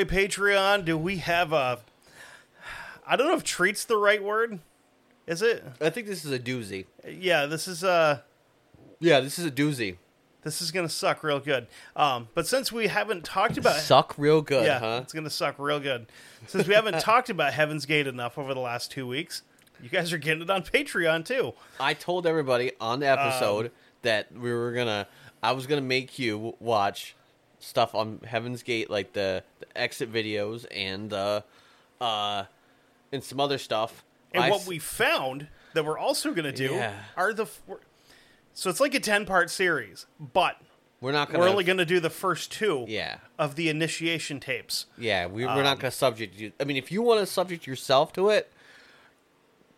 [0.00, 1.78] Boy, Patreon, do we have a.
[3.06, 4.60] I don't know if treat's the right word.
[5.26, 5.62] Is it?
[5.80, 6.86] I think this is a doozy.
[7.06, 8.24] Yeah, this is a.
[8.98, 9.96] Yeah, this is a doozy.
[10.42, 11.66] this is gonna suck real good.
[11.96, 15.00] Um, but since we haven't talked about Suck real good, yeah, huh?
[15.02, 16.06] it's gonna suck real good.
[16.46, 19.42] Since we haven't talked about Heaven's Gate enough over the last two weeks,
[19.82, 21.52] you guys are getting it on Patreon too.
[21.78, 25.06] I told everybody on the episode Um, that we were gonna.
[25.42, 27.16] I was gonna make you watch
[27.60, 31.44] stuff on Heaven's Gate, like the, the exit videos and the
[32.00, 32.44] uh
[33.12, 34.04] and some other stuff.
[34.32, 36.94] And I what s- we found that we're also gonna do Yeah.
[37.16, 37.46] are the.
[38.54, 40.56] So it's like a ten part series, but
[41.00, 41.38] we're not gonna.
[41.40, 44.86] we're only gonna do the first two yeah, of the initiation tapes.
[44.98, 45.26] yeah.
[45.26, 46.52] We, we're Um, not gonna subject you.
[46.60, 48.52] I mean, if you want to subject yourself to it,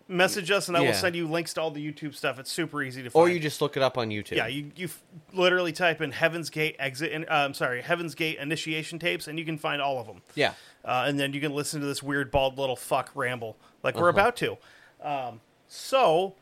[0.09, 0.93] Message us, and I will Yeah.
[0.93, 2.39] send you links to all the YouTube stuff.
[2.39, 3.21] It's super easy to find.
[3.23, 4.37] or you just look it up on YouTube.
[4.37, 7.13] Yeah, you you f- literally type in Heaven's Gate exit.
[7.13, 10.23] In, uh, I'm sorry, Heaven's Gate initiation tapes, and you can find all of them.
[10.35, 10.55] yeah.
[10.85, 14.03] Uh, and then you can listen to this weird bald little fuck ramble like Uh-huh.
[14.03, 14.59] we're about to.
[15.01, 16.35] Um, so,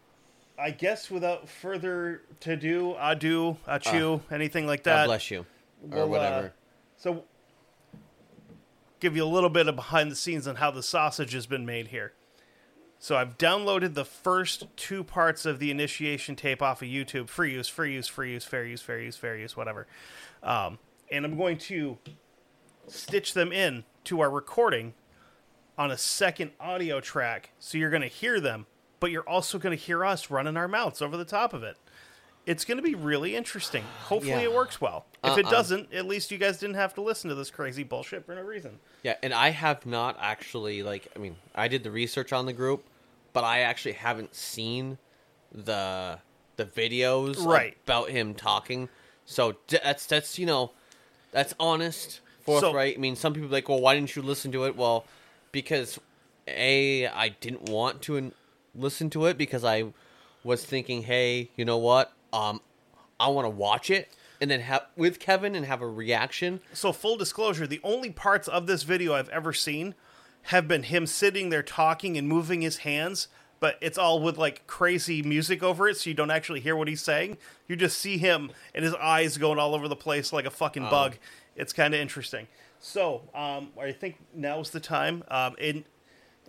[0.58, 5.06] I guess without further to do, ado, achu, anything like God that.
[5.06, 5.47] bless you, or
[5.91, 6.52] we'll, uh, whatever.
[6.97, 7.24] so,
[9.00, 11.64] give you a little bit of behind the scenes on how the sausage has been
[11.67, 12.12] made here.
[13.03, 17.53] So I've downloaded the first two parts of the initiation tape off of YouTube, free
[17.55, 19.87] use, free use, free use, fair use, fair use, fair use, whatever.
[20.42, 20.79] Um,
[21.11, 21.97] and I'm going to
[22.89, 24.92] stitch them in to our recording
[25.79, 28.67] on a second audio track, so you're going to hear them,
[29.01, 31.79] but you're also going to hear us running our mouths over the top of it.
[32.45, 33.85] It's going to be really interesting.
[34.05, 34.41] Hopefully, Yeah.
[34.41, 35.07] it works well.
[35.25, 35.51] If it Uh-uh.
[35.51, 38.42] doesn't, at least you guys didn't have to listen to this crazy bullshit for no
[38.42, 38.79] reason.
[39.03, 41.09] Yeah, and I have not actually like.
[41.17, 42.85] I mean, I did the research on the group,
[43.33, 44.98] but I actually haven't seen
[45.52, 46.18] the
[46.57, 47.77] the videos Right.
[47.85, 48.89] about him talking.
[49.24, 50.73] So that's that's you know,
[51.33, 52.96] that's honest, forthright.
[52.96, 54.77] I mean, some people are like, well, why didn't you listen to it?
[54.77, 55.05] Well,
[55.52, 55.98] because
[56.48, 58.33] a I didn't want to in-
[58.74, 59.85] listen to it because I
[60.45, 62.12] was thinking, hey, you know what?
[62.33, 62.61] Um,
[63.18, 64.08] I want to watch it
[64.41, 66.61] and then have with Kevin and have a reaction.
[66.73, 69.95] So, full disclosure, the only parts of this video I've ever seen
[70.45, 73.28] have been him sitting there talking and moving his hands,
[73.61, 76.89] but it's all with like crazy music over it, so you don't actually hear what
[76.89, 77.36] he's saying.
[77.68, 80.89] You just see him and his eyes going all over the place like a fucking
[80.89, 81.17] bug.
[81.56, 82.46] It's kind of interesting.
[82.79, 85.23] So, um, I think now's the time.
[85.29, 85.84] Um, and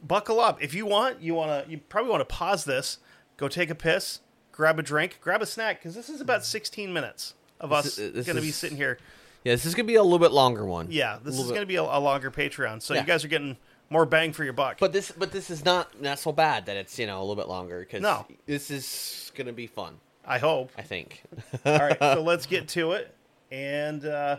[0.01, 1.21] buckle up if you want.
[1.21, 1.71] You want to.
[1.71, 2.97] You probably want to pause this,
[3.37, 4.21] go take a piss,
[4.53, 8.25] grab a drink, grab a snack, because this is about 16 minutes of us is-
[8.25, 8.97] going to be sitting here.
[9.43, 10.87] Yeah, this is gonna be a little bit longer one.
[10.91, 13.01] Yeah, this is going to be a, a longer Patreon, so Yeah.
[13.01, 13.57] you guys are getting
[13.91, 14.79] more bang for your buck.
[14.79, 17.35] But this, but this is not not so bad that it's you know a little
[17.35, 18.25] bit longer because No.
[18.47, 19.99] this is gonna be fun.
[20.25, 20.71] I hope.
[20.77, 21.21] I think.
[21.65, 23.13] All right, so let's get to it,
[23.51, 24.37] and uh,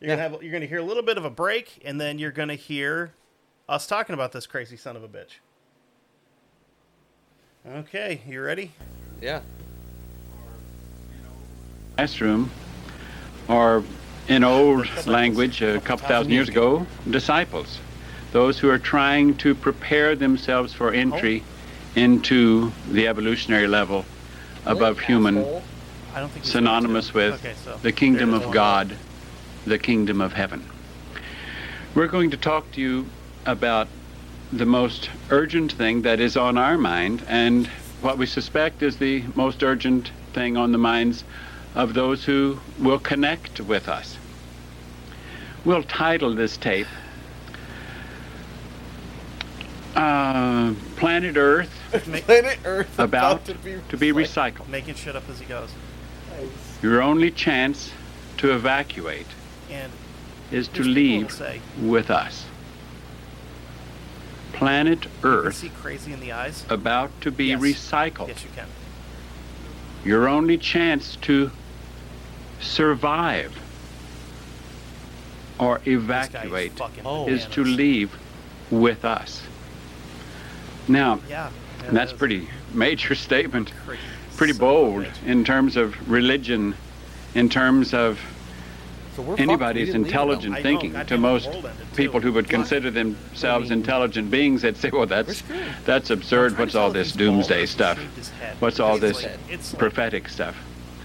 [0.00, 0.16] you're Yeah.
[0.16, 2.54] gonna have you're gonna hear a little bit of a break, and then you're gonna
[2.54, 3.12] hear
[3.68, 5.38] us talking about this crazy son of a bitch.
[7.68, 8.72] Okay, you ready?
[9.20, 9.40] yeah.
[11.96, 12.50] classroom,
[13.48, 13.82] or
[14.28, 17.78] in old language, a couple thousand years ago, disciples.
[18.32, 21.42] Those who are trying to prepare themselves for entry
[21.94, 24.04] into the evolutionary level
[24.64, 25.38] above human,
[26.14, 28.52] I don't think synonymous with Okay, so the kingdom of one.
[28.52, 28.96] God,
[29.64, 30.64] the kingdom of heaven.
[31.94, 33.06] We're going to talk to you
[33.46, 33.88] about
[34.52, 37.66] the most urgent thing that is on our mind and
[38.00, 41.24] what we suspect is the most urgent thing on the minds
[41.74, 44.18] of those who will connect with us.
[45.64, 46.86] We'll title this tape
[49.96, 51.70] uh, Planet Earth
[52.26, 53.54] Planet Earth about to
[53.96, 54.68] be recycled.
[54.68, 55.70] Making shit up as he goes,
[56.82, 57.90] Your only chance
[58.38, 59.26] to evacuate
[59.70, 59.90] and
[60.52, 61.60] is to leave to say.
[61.80, 62.44] with us.
[64.52, 66.64] Planet You can Earth see crazy in the eyes.
[66.68, 67.60] about to be Yes.
[67.60, 68.28] recycled.
[68.28, 68.66] Yes, you can.
[70.04, 71.50] Your only chance to
[72.60, 73.52] survive
[75.58, 76.72] or This guy is evacuate
[77.04, 77.26] Oh.
[77.26, 78.12] is to leave
[78.70, 79.42] with us.
[80.88, 81.50] Now, Yeah,
[81.82, 83.72] yeah, that's that is pretty major statement,
[84.36, 86.74] pretty of a bold in terms of religion,
[87.34, 88.20] in terms of
[89.16, 89.38] So we're fucked.
[89.38, 90.92] We anybody's intelligent know, thinking.
[91.06, 91.96] To most world ended, too.
[91.96, 95.42] people who would consider themselves I mean- intelligent beings, they'd say, "Well, that's
[95.84, 96.58] that's absurd.
[96.58, 97.98] What's all this he's bald or doomsday stuff?
[97.98, 98.56] shaved his head.
[98.60, 100.54] What's all this like- prophetic stuff?"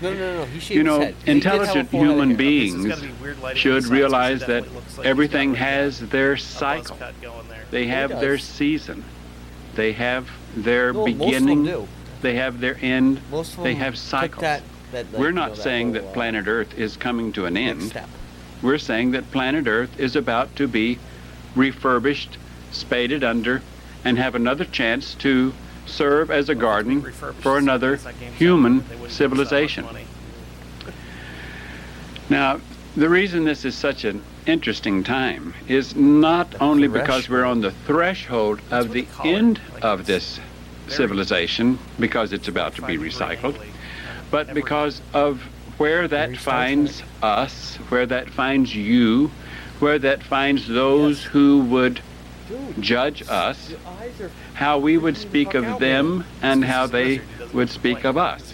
[0.02, 0.46] No, no, no.
[0.46, 1.16] He You know, his head.
[1.26, 2.36] He did have a intelligent full head of human.
[2.36, 4.66] Beings be weird lighting on the should realize that
[4.98, 6.98] like everything has their cycle.
[7.22, 7.64] going there.
[7.72, 9.04] They have their season.
[9.76, 11.64] They have their No, most of them beginning.
[11.64, 11.88] do.
[12.22, 13.22] They have their end.
[13.32, 14.42] Most of they have cycles.
[14.42, 17.32] That, that, like, We're you know, not saying whole, that uh, planet Earth is coming
[17.34, 17.84] to an end.
[17.84, 18.10] step.
[18.62, 21.00] we're saying that planet Earth is about to be
[21.56, 22.38] refurbished,
[22.72, 23.62] spaded under,
[24.04, 25.54] and have another chance to
[25.86, 27.98] serve as a garden for another
[28.38, 29.86] human civilization.
[32.30, 32.62] Now,
[32.96, 37.72] the reason this is such an interesting time is not only because we're on the
[37.72, 40.40] threshold of the end of this
[40.88, 43.58] civilization, because it's about to be recycled,
[44.30, 45.42] but because of
[45.78, 49.32] where that finds us, where that finds you,
[49.80, 52.00] where that finds those who would
[52.80, 53.74] judge us,
[54.54, 57.22] how we would speak of them, and how they
[57.54, 58.54] would speak of us.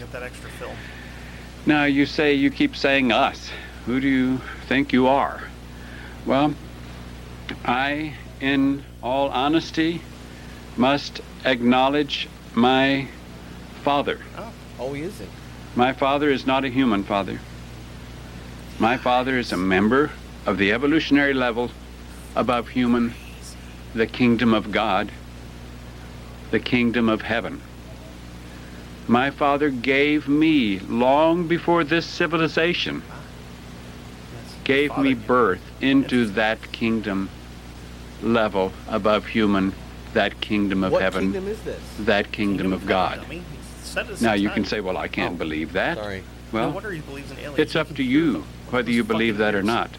[1.65, 3.49] Now, you say, you keep saying us.
[3.85, 4.37] Who do you
[4.67, 5.46] think you are?
[6.27, 6.53] Well,
[7.63, 10.01] I, in all honesty,
[10.75, 13.07] must acknowledge my
[13.83, 14.19] father.
[14.37, 15.29] Oh, oh he isn't.
[15.73, 17.39] My father is not a human father.
[18.77, 20.11] My father is a member
[20.45, 21.71] of the evolutionary level
[22.35, 23.13] above human,
[23.95, 25.09] the kingdom of God,
[26.51, 27.61] the kingdom of heaven.
[29.07, 33.01] My father gave me, long before this civilization,
[34.67, 37.29] gave me birth into that kingdom
[38.21, 39.73] level above human,
[40.13, 41.79] that kingdom of what heaven, kingdom is this?
[41.99, 43.25] that kingdom of God.
[44.19, 45.97] Now you can say, well, I can't Oh, believe that.
[45.97, 46.21] Sorry.
[46.51, 47.59] Well, wonder he believes in aliens.
[47.59, 49.89] it's up to you whether you believe that or not.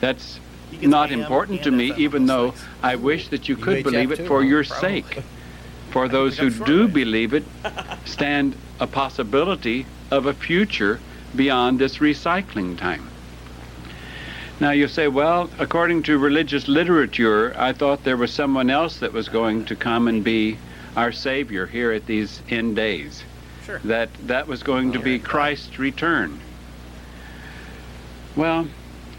[0.00, 0.40] That's
[0.82, 2.54] not important to me, even though.
[2.82, 5.22] I wish that you You could believe it for your sake.
[5.90, 7.44] For those who do believe it,
[8.04, 10.98] stand a possibility of a future
[11.36, 13.08] beyond this recycling time.
[14.60, 19.12] Now you say, well, according to religious literature, I thought there was someone else that
[19.12, 20.58] was going to come and be
[20.96, 23.22] our Savior here at these end days.
[23.64, 23.78] Sure.
[23.84, 26.40] That that was going to oh, be Christ's return.
[28.34, 28.66] Well,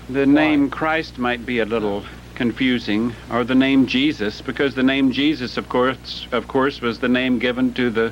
[0.09, 2.03] the name Christ might be a little
[2.35, 7.07] confusing, or the name Jesus, because the name Jesus, of course, of course, was the
[7.07, 8.12] name given to the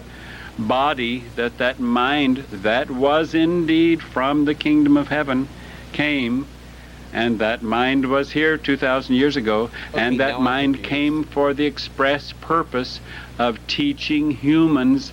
[0.58, 5.48] body that that mind that was indeed from the kingdom of heaven
[5.92, 6.48] came
[7.14, 11.66] and that mind was here 2000 years ago Okay, and that mind came for the
[11.66, 13.00] express purpose
[13.40, 15.12] of teaching humans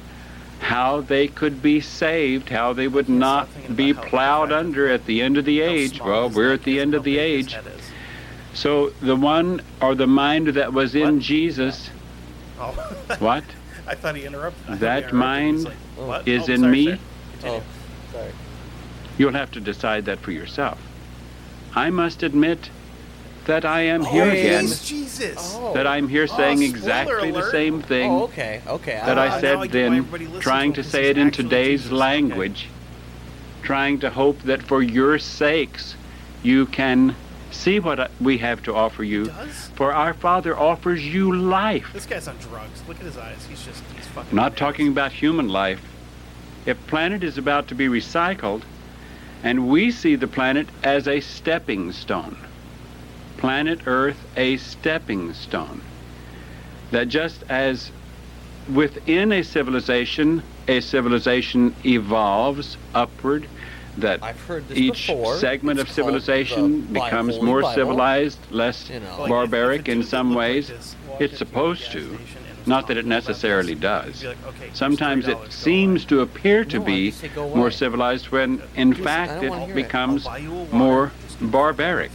[0.60, 5.22] how they could be saved how they would He's not be plowed under at the
[5.22, 7.72] end of the age well we're at the end of the how big his age
[8.54, 11.22] so the one or the mind that was in What?
[11.22, 11.90] Jesus
[12.58, 12.70] Oh.
[13.18, 13.44] what
[13.86, 14.78] I thought he interrupted.
[14.80, 15.14] That he interrupted.
[15.14, 16.28] Mind like, what?
[16.28, 16.86] is Oh, in sorry, me.
[16.86, 16.98] sir.
[17.44, 17.62] Oh,
[18.12, 18.30] sorry.
[19.18, 20.78] You'll have to decide that for yourself.
[21.74, 22.70] I must admit
[23.46, 25.54] that I am here Oh, again, Jesus.
[25.58, 25.74] Oh.
[25.74, 27.50] that I'm here saying spoiler exactly the alert.
[27.50, 29.00] same thing Oh, okay, okay.
[29.04, 31.10] that Ah, I now I said get why then, everybody listens trying to to say
[31.10, 31.92] it in today's Jesus.
[31.92, 31.96] Okay.
[32.00, 32.68] language,
[33.62, 35.94] trying to hope that for your sakes
[36.42, 37.14] you can
[37.50, 39.26] see what we have to offer you.
[39.26, 39.68] Does?
[39.74, 41.90] For our Father offers you life.
[41.92, 42.82] This guy's on drugs.
[42.88, 43.44] Look at his eyes.
[43.48, 44.34] He's just he's fucking.
[44.34, 44.58] not bananas.
[44.58, 45.80] talking about human life.
[46.66, 48.62] If planet is about to be recycled,
[49.44, 52.36] and we see the planet as a stepping stone,
[53.36, 55.82] planet Earth a stepping stone,
[56.90, 57.92] that just as
[58.72, 63.46] within a civilization, a civilization evolves upward,
[63.98, 65.36] that I've heard this each before.
[65.36, 67.74] segment It's of civilization becomes more Bible.
[67.74, 69.06] civilized, less You know.
[69.06, 70.72] Like, if- if barbaric in some like ways.
[71.20, 72.00] It's supposed to.
[72.16, 74.22] station Not that it necessarily does.
[74.22, 77.54] you'd be like, okay, here's Sometimes it seems to appear to be just say go
[77.54, 79.52] more civilized when, in fact, it hear it.
[79.52, 82.12] I'll becomes buy you a water, more barbaric,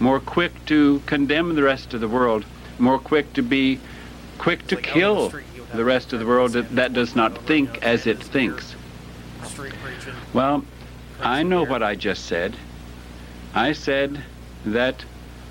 [0.00, 2.44] more quick to condemn the rest of the world,
[2.78, 3.78] more quick to be
[4.38, 6.26] quick to Like out on the kill street, you would have the rest of the
[6.26, 8.74] world that, that does not think as it thinks.
[10.32, 10.64] Well,
[11.20, 12.56] I know what I just said.
[13.54, 14.22] I said
[14.64, 15.04] that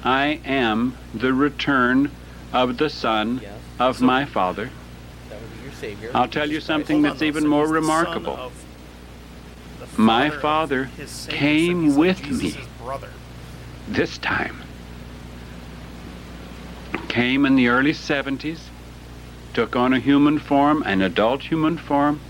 [0.04, 2.12] I am the return
[2.52, 3.42] of the Son.
[3.80, 4.70] Of my Father.
[5.30, 6.12] That would be your savior.
[6.14, 7.22] I'll tell you something Hold Christ.
[7.22, 8.52] on, that's even more he's the son remarkable.
[9.98, 12.56] My father of father his Savior, came so he's like with me.
[13.88, 14.62] this time
[17.10, 18.60] came in the early 70s,
[19.54, 22.22] took on a human form, an adult human form,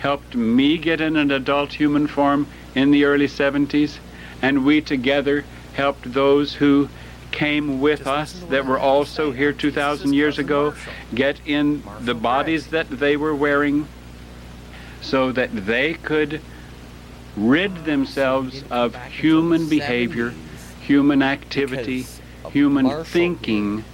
[0.00, 3.98] helped me get in an adult human form in the early 70s,
[4.42, 6.88] and we together helped those who
[7.30, 10.74] came with us that were I have to also here 2,000 years ago
[11.14, 13.88] get in the bodies that they were wearing
[15.00, 16.40] so that they could
[17.36, 20.32] rid themselves of human behavior,
[20.80, 22.06] human activity,
[22.50, 23.84] human thinking,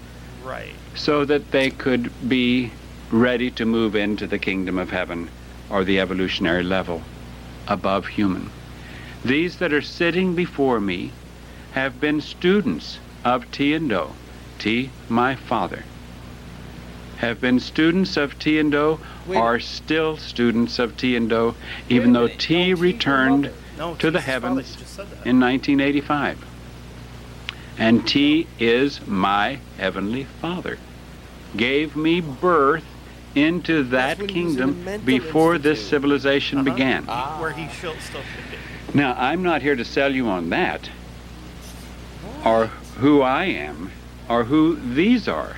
[0.95, 2.71] so that they could be
[3.11, 5.29] ready to move into the kingdom of heaven
[5.69, 7.03] or the evolutionary level
[7.67, 8.51] above human.
[9.25, 11.12] These that are sitting before me,
[11.73, 14.09] have been students of Ti and Do,
[14.59, 15.85] T, my father,
[17.19, 21.29] have been students of Ti and Do, Wait a- are still students of Ti and
[21.29, 21.55] Do,
[21.88, 22.38] even though minute.
[22.41, 23.50] T No, returned.
[23.79, 25.26] No, to the Jesus, Father, heavens you just said that.
[25.26, 26.38] in 1985.
[27.79, 30.79] And T is my heavenly Father.
[31.57, 32.85] Gave me birth
[33.35, 36.71] into that when he was in a kingdom mental before this civilization Uh-huh.
[36.71, 37.05] began.
[37.09, 37.38] Ah.
[37.41, 38.21] Where he still still.
[38.95, 40.91] Now, I'm not here to sell you on that,
[42.45, 42.71] or
[43.02, 43.90] who I am,
[44.28, 45.56] or who these are.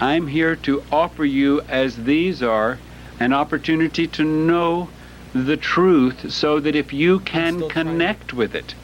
[0.00, 2.80] I'm here to offer you, as these are,
[3.20, 4.88] an opportunity to know
[5.32, 8.74] the truth so that if you can connect with it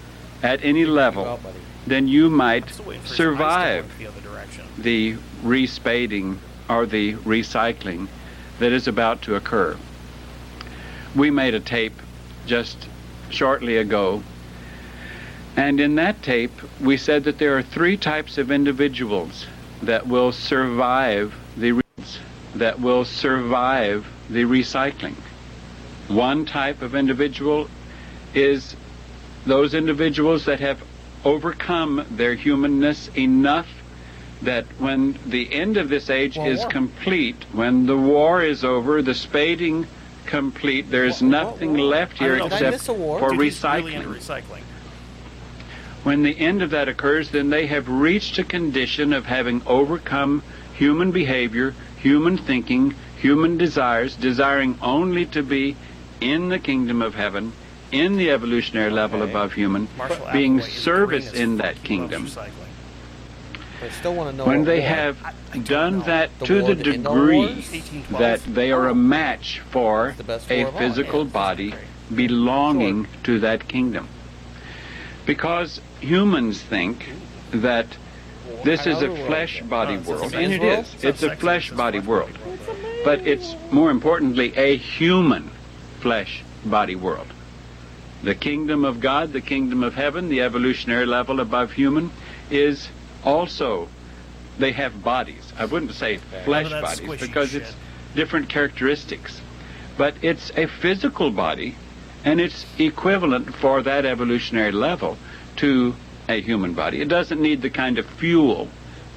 [0.40, 1.40] at any level,
[1.85, 4.64] then you might I'm still waiting for his eyes to survive look the other direction.
[4.78, 6.38] the respading
[6.71, 8.07] or the recycling
[8.61, 9.76] that is about to occur.
[11.16, 12.00] We made a tape
[12.47, 12.88] just
[13.31, 14.23] shortly ago,
[15.57, 19.47] and in that tape we said that there are three types of individuals
[19.83, 21.83] that will survive the re-
[22.55, 25.15] that will survive the recycling.
[26.09, 27.69] One type of individual
[28.35, 28.77] is
[29.47, 30.83] those individuals that have
[31.25, 33.69] overcome their humanness enough
[34.43, 36.69] that when the end of this age Well, is war.
[36.71, 39.87] complete, when the war is over, the spading
[40.27, 41.87] complete, there's What- what nothing war?
[41.87, 42.45] left here don't know.
[42.45, 43.19] Did I except miss a war?
[43.19, 44.63] for Dude, he's really recycling.
[46.05, 50.43] When the end of that occurs, then they have reached a condition of having overcome
[50.75, 55.77] human behavior, human thinking, human desires, desiring only to be
[56.21, 57.53] in the kingdom of heaven,
[57.91, 62.27] in the evolutionary level above human, Marshall being Applewhite is service in that kingdom.
[62.27, 62.51] recycling.
[63.83, 64.45] I still want to know.
[64.47, 64.89] when they war.
[64.89, 66.05] have I- I done know.
[66.05, 67.51] that The to the to end all degree wars?
[67.71, 68.19] 1812.
[68.19, 68.95] that they are a oh.
[68.95, 71.75] match for It's the best a physical Yeah, body
[72.15, 74.09] belonging to that kingdom.
[75.27, 77.09] Because humans think
[77.51, 77.87] that
[78.63, 81.05] this is a flesh body world, and it is.
[81.05, 82.39] It's a flesh body world.
[83.05, 85.51] But it's more importantly a human
[86.01, 87.27] flesh body world.
[88.23, 92.11] The kingdom of God, the kingdom of heaven, the evolutionary level above human,
[92.51, 92.89] is
[93.23, 93.89] also,
[94.59, 95.53] they have bodies.
[95.59, 97.75] I wouldn't say flesh None of that bodies because it's
[98.15, 99.41] different characteristics.
[99.99, 101.77] But it's a physical body,
[102.25, 105.19] and it's equivalent for that evolutionary level
[105.57, 105.95] to
[106.29, 107.01] a human body.
[107.01, 108.69] It doesn't need the kind of fuel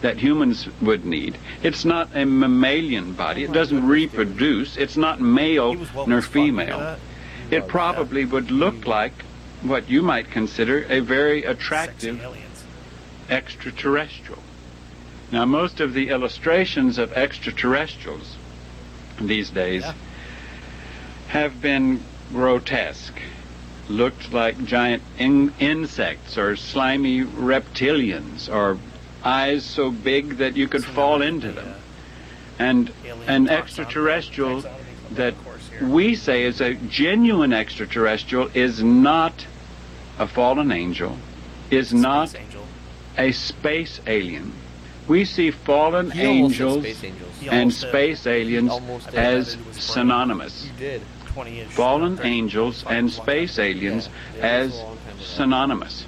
[0.01, 1.37] that humans would need.
[1.63, 3.43] It's not a mammalian body.
[3.43, 4.77] It doesn't reproduce.
[4.77, 6.97] It's not male He was woke nor as fuck, you know female.
[7.49, 9.13] It probably would look like
[9.61, 12.21] what you might consider a very attractive
[13.29, 14.41] extraterrestrial.
[15.31, 18.37] Now, most of the illustrations of extraterrestrials
[19.19, 19.83] these days
[21.29, 22.01] have been
[22.31, 23.19] grotesque.
[23.89, 28.77] Looked like giant in- insects or slimy reptilians or
[29.23, 31.75] eyes so big that you could fall into the, them.
[32.59, 32.91] And
[33.27, 34.63] an extraterrestrial
[35.11, 35.35] that
[35.81, 39.45] we say is a genuine extraterrestrial is not
[40.19, 41.17] a fallen angel,
[41.69, 42.35] is not
[43.17, 44.51] a space alien.
[45.07, 46.85] We see fallen angels.
[47.49, 48.71] And space aliens
[49.13, 49.73] as Into his brain.
[49.73, 50.69] synonymous.
[51.37, 51.51] You did.
[51.51, 51.71] 20 years.
[51.71, 55.23] Fallen angels and space aliens Yeah, yeah, it was as a long time ago.
[55.23, 56.05] synonymous.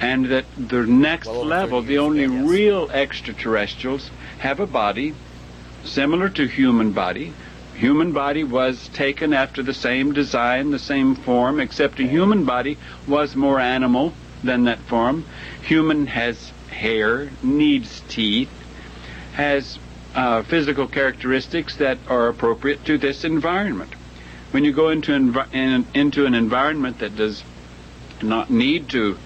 [0.00, 5.14] And that the next level, the only real extraterrestrials have a body
[5.84, 7.32] similar to human body.
[7.74, 12.76] Human body was taken after the same design, the same form, except a human body
[13.06, 15.24] was more animal than that form.
[15.62, 18.50] Human has hair, needs teeth,
[19.34, 19.78] has
[20.14, 23.92] uh, physical characteristics that are appropriate to this environment.
[24.50, 27.42] When you go into envi- in, into an environment that does
[28.22, 29.18] not need to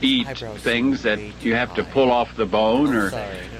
[0.00, 3.10] eat Eyebrows things that you have to pull off the bone or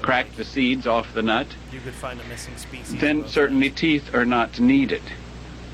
[0.01, 2.99] crack the seeds off the nut, You could find a missing species.
[2.99, 5.01] then certainly teeth are not needed.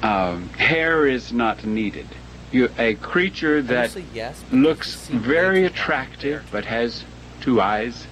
[0.01, 2.08] Um, hair is not needed.
[2.51, 7.04] You, a creature that yes, looks very way too high attractive but has
[7.42, 8.08] two eyes,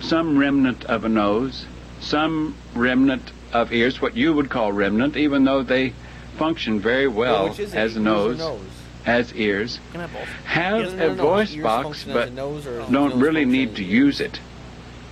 [0.00, 1.66] some remnant of a nose,
[2.00, 5.92] some remnant of ears, what you would call remnant, even though they
[6.36, 8.60] function very well as a nose, nose?
[9.06, 10.10] as ears, have
[10.44, 14.20] have Yes, No, no, a no, voice ears box but don't really need to use
[14.20, 14.40] it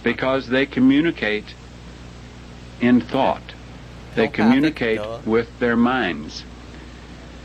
[0.03, 1.55] because they communicate
[2.81, 3.43] in thought.
[4.15, 6.45] They communicate with their minds.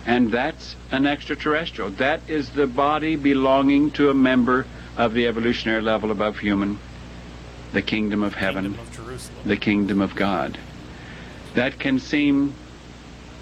[0.06, 1.92] And that's an extraterrestrial.
[1.92, 4.66] That is the body belonging to a member
[4.98, 6.80] of the evolutionary level above human,
[7.74, 10.58] the kingdom of heaven, Kingdom of the kingdom of God.
[11.56, 12.54] That can seem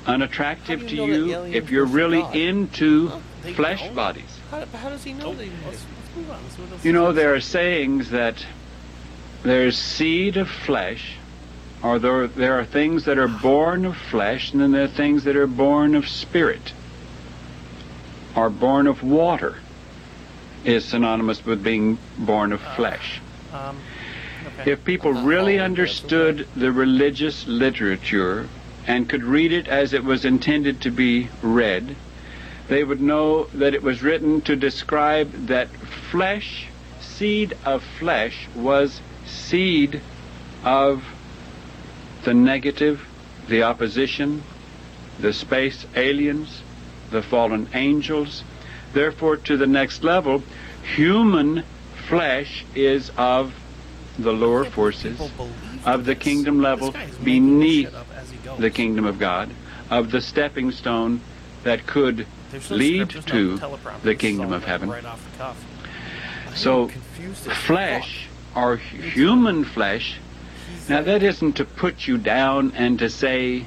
[0.06, 2.36] unattractive to you if you're really God?
[2.36, 3.12] into
[3.44, 4.40] They flesh bodies.
[4.50, 5.44] How, how does he know Oh, that?
[5.44, 6.42] he- let's, let's move on.
[6.44, 8.46] Let's see what else You know, there are sayings that
[9.44, 11.16] there's seed of flesh,
[11.84, 15.26] or there, there are things that are born of flesh, and then there are things
[15.26, 16.74] that are born of spirit,
[18.36, 19.58] or born of water,
[20.64, 23.22] is synonymous with being born of flesh.
[23.54, 23.78] Um,
[24.60, 24.72] okay.
[24.72, 28.50] If people really following, but that's understood the religious literature
[28.86, 31.96] and could read it as it was intended to be read,
[32.68, 35.70] they would know that it was written to describe that
[36.12, 36.68] flesh,
[37.00, 40.02] seed of flesh, was seed
[40.64, 41.04] of
[42.24, 43.06] the negative,
[43.48, 44.44] the opposition,
[45.20, 46.62] the space aliens,
[47.10, 48.44] the fallen angels.
[48.94, 50.44] Therefore, to the next level,
[50.96, 51.64] human
[52.08, 53.54] flesh is of
[54.20, 55.20] the lower forces
[55.86, 56.94] of the kingdom level
[57.24, 57.94] beneath
[58.58, 59.50] the kingdom of God,
[59.90, 61.22] of the stepping stone
[61.64, 62.26] that could
[62.70, 63.60] lead to
[64.04, 64.94] the kingdom of heaven.
[66.56, 70.18] So, flesh hu- human flesh.
[70.90, 73.66] Now that isn't to put you down and to say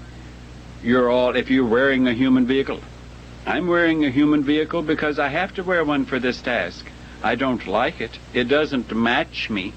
[0.82, 2.80] you're all if you're wearing a human vehicle.
[3.46, 6.86] I'm wearing a human vehicle because I have to wear one for this task.
[7.22, 8.18] I don't like it.
[8.32, 9.72] It doesn't match me.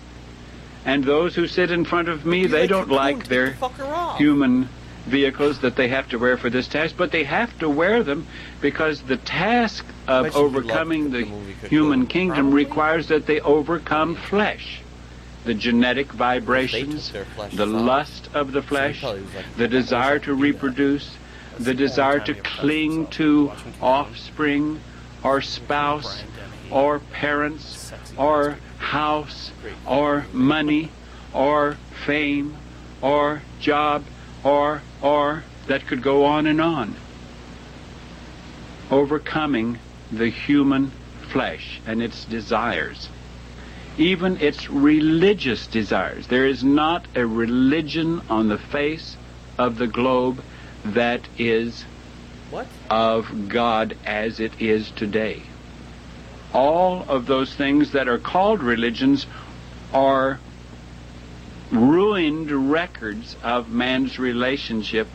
[0.85, 4.17] And those who sit in front of me, they don't like their the fucker off.
[4.17, 4.69] human
[5.05, 8.25] vehicles that they have to wear for this task, but they have to wear them
[8.61, 11.23] because the task of Bet you would love overcoming the
[11.61, 12.65] the human kingdom Probably.
[12.65, 14.81] requires that they overcome flesh.
[15.45, 17.11] The genetic vibrations,
[17.51, 19.03] the lust of the flesh,
[19.57, 21.17] the desire to could do that." reproduce,
[21.59, 24.79] the desire to he ever touched cling to offspring
[25.21, 26.23] or spouse.
[26.71, 29.51] Or parents or house
[29.85, 30.89] or money
[31.33, 32.55] or fame
[33.01, 34.03] or job
[34.43, 36.95] or or that could go on and on
[38.91, 39.79] overcoming
[40.11, 40.91] the human
[41.31, 43.09] flesh and its desires
[43.97, 49.15] even its religious desires there is not a religion on the face
[49.57, 50.43] of the globe
[50.85, 51.85] that is
[52.51, 52.67] What?
[52.89, 55.43] of God as it is today.
[56.53, 59.25] All of those things that are called religions
[59.93, 60.39] are
[61.71, 65.07] ruined records of man's relationship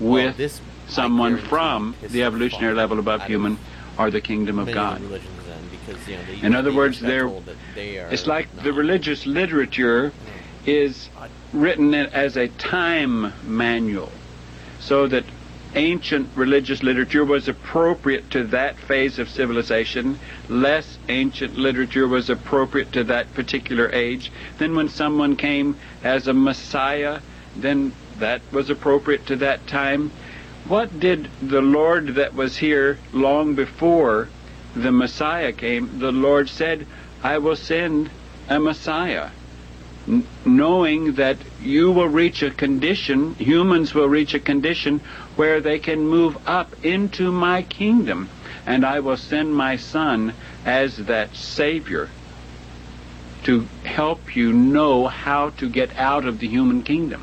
[0.00, 3.58] Well, with this, someone from the evolutionary level above human
[3.98, 5.02] or the kingdom of God.
[5.02, 7.30] because, you know, In other words, they're,
[7.74, 10.12] they it's like the religious literature
[10.64, 11.10] is
[11.52, 14.10] written as a time manual,
[14.80, 15.24] so that
[15.76, 22.90] ancient religious literature was appropriate to that phase of civilization, less ancient literature was appropriate
[22.92, 24.32] to that particular age.
[24.58, 27.20] Then when someone came as a Messiah,
[27.54, 30.10] then that was appropriate to that time.
[30.66, 34.28] What did the Lord that was here long before
[34.74, 36.00] the Messiah came?
[36.00, 36.86] The Lord said,
[37.22, 38.10] I will send
[38.48, 39.30] a Messiah
[40.44, 45.00] knowing that you will reach a condition, humans will reach a condition
[45.36, 48.28] where they can move up into my kingdom,
[48.66, 50.32] and I will send my son
[50.64, 52.08] as that Savior
[53.44, 57.22] to help you know how to get out of the human kingdom.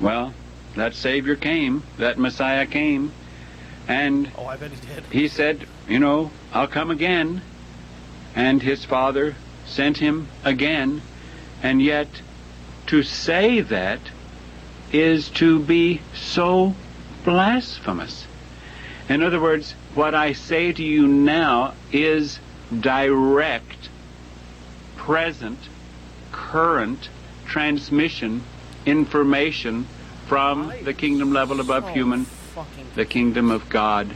[0.00, 0.32] Well,
[0.76, 3.12] that Savior came, that Messiah came,
[3.86, 5.04] and Oh, I bet he did.
[5.10, 7.42] he said, You know, I'll come again.
[8.34, 9.36] And his father
[9.66, 11.02] sent him again.
[11.62, 12.08] And yet,
[12.86, 14.00] to say that
[14.92, 16.74] is to be so
[17.24, 18.26] blasphemous.
[19.08, 22.38] In other words, what I say to you now is
[22.80, 23.88] direct,
[24.96, 25.58] present,
[26.32, 27.08] current
[27.46, 28.42] transmission
[28.86, 29.86] information
[30.26, 32.26] from the kingdom level above human
[32.94, 34.14] the kingdom of God,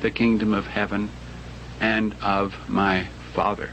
[0.00, 1.10] the kingdom of heaven,
[1.80, 3.70] and of my Father.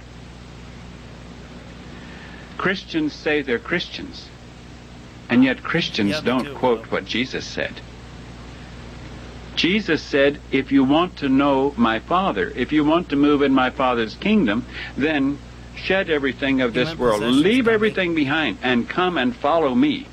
[2.57, 4.27] Christians say they're Christians,
[5.31, 7.73] and yet Christians Yeah, don't do, quote what Jesus said.
[9.55, 13.53] Jesus said, if you want to know my Father, if you want to move in
[13.53, 14.65] my Father's kingdom,
[14.97, 15.39] then
[15.75, 20.05] shed everything of this world, leave everything behind, and come and follow me.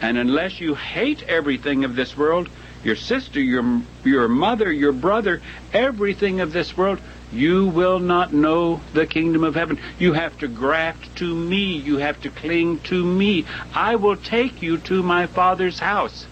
[0.00, 2.48] And unless you hate everything of this world,
[2.84, 5.40] your sister, your your mother, your brother,
[5.72, 7.00] everything of this world,
[7.32, 9.78] you will not know the kingdom of heaven.
[9.98, 11.76] You have to graft to me.
[11.76, 13.44] You have to cling to me.
[13.74, 16.26] I will take you to my Father's house.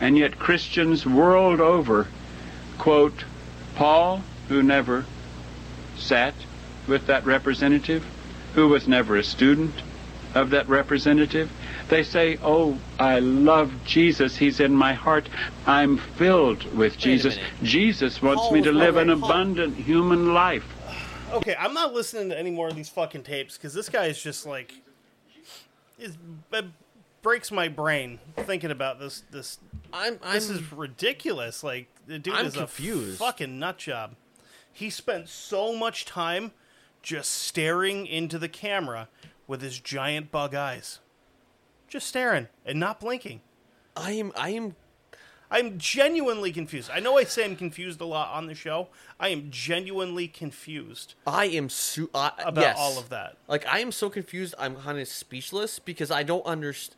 [0.00, 2.08] And yet Christians world over
[2.78, 3.24] quote
[3.74, 5.04] Paul, who never
[5.96, 6.34] sat
[6.86, 8.04] with that representative,
[8.54, 9.74] who was never a student
[10.34, 11.50] of that representative,
[11.90, 14.36] They say, Oh, I love Jesus.
[14.36, 15.28] He's in my heart.
[15.66, 17.36] I'm filled with Jesus.
[17.62, 20.64] Jesus wants Paul me to live an already- Paul- abundant human life.
[21.32, 24.20] Okay, I'm not listening to any more of these fucking tapes because this guy is
[24.20, 24.72] just like,
[25.98, 26.12] it
[27.22, 29.22] breaks my brain thinking about this.
[29.30, 29.58] This
[29.92, 31.62] I'm, I'm this is ridiculous.
[31.62, 33.20] Like the dude I'm is confused.
[33.20, 34.14] a fucking nut job.
[34.72, 36.52] He spent so much time
[37.02, 39.08] just staring into the camera
[39.46, 41.00] with his giant bug eyes,
[41.90, 43.42] just staring and not blinking.
[43.96, 44.76] I am I am
[45.50, 46.90] I'm genuinely confused.
[46.94, 48.88] I know I say I'm confused a lot on the show.
[49.18, 52.76] I am genuinely confused I am su- uh, about yes.
[52.78, 53.36] all of that.
[53.48, 54.54] Like I am so confused.
[54.58, 56.96] I'm kind of speechless because I don't understand.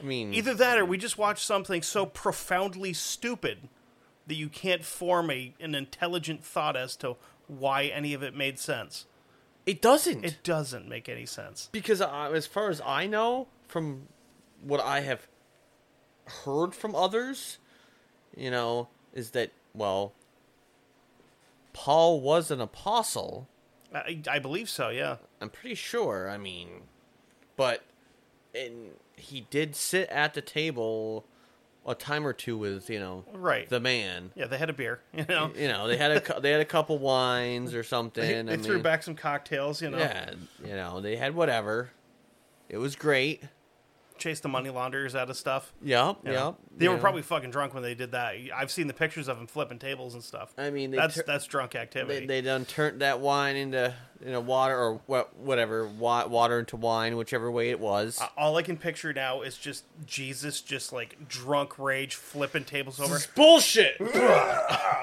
[0.00, 3.68] I mean, Either that or we just watched something so profoundly stupid
[4.28, 7.16] that you can't form a an intelligent thought as to
[7.48, 9.06] why any of it made sense.
[9.66, 10.24] it doesn't.
[10.24, 11.68] It doesn't make any sense.
[11.72, 14.08] because uh, as far as I know, from
[14.62, 15.26] what I have
[16.44, 17.58] heard from others,
[18.36, 20.12] you know, is that well,
[21.72, 23.48] Paul was an apostle.
[23.94, 25.16] I, I believe so, yeah.
[25.40, 26.28] I'm pretty sure.
[26.28, 26.68] I mean,
[27.56, 27.82] but
[28.54, 31.24] and he did sit at the table
[31.86, 33.66] a time or two with you know Right.
[33.68, 34.30] the man.
[34.34, 35.50] Yeah, they had a beer, you know.
[35.56, 38.22] You know, they had a they had a couple wines or something.
[38.22, 39.98] They, I they threw mean, back some cocktails, you know.
[39.98, 41.90] Yeah, you know, they had whatever.
[42.68, 43.42] It was great.
[44.18, 45.72] Chased the money launderers out of stuff.
[45.82, 46.56] Yep, you yep.
[46.76, 48.34] They you were probably fucking drunk when they did that.
[48.54, 50.52] I've seen the pictures of them flipping tables and stuff.
[50.58, 52.20] I mean, they that's tur- that's drunk activity.
[52.20, 55.00] They, they done turned that wine into you know water or
[55.36, 58.20] whatever water into wine, whichever way it was.
[58.36, 63.18] All I can picture now is just Jesus, just like drunk rage, flipping tables over.
[63.34, 63.98] bullshit.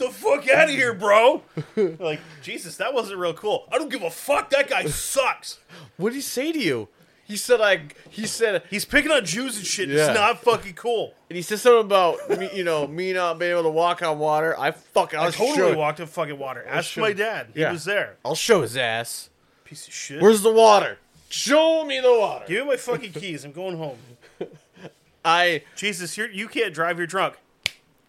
[0.00, 1.42] the fuck out of here, bro!
[1.76, 3.66] like Jesus, that wasn't real cool.
[3.72, 4.50] I don't give a fuck.
[4.50, 5.58] That guy sucks.
[5.96, 6.88] what did he say to you?
[7.30, 7.82] He said I.
[8.10, 9.88] He said He's picking on Jews and shit.
[9.88, 10.06] Yeah.
[10.06, 11.14] It's not fucking cool.
[11.28, 14.18] and he said something about me, you know me not being able to walk on
[14.18, 14.58] water.
[14.58, 16.64] I fucking I I'll totally show, walked in fucking water.
[16.68, 17.48] Ask show- my dad.
[17.54, 17.72] He Yeah.
[17.72, 18.16] was there.
[18.24, 19.30] I'll show his ass.
[19.64, 20.20] Piece of shit.
[20.20, 20.98] Where's the water?
[21.28, 22.44] Show me the water.
[22.48, 23.44] Give me my fucking keys.
[23.44, 23.98] I'm going home.
[25.24, 26.98] I Jesus, you're, you can't drive.
[26.98, 27.36] You're drunk.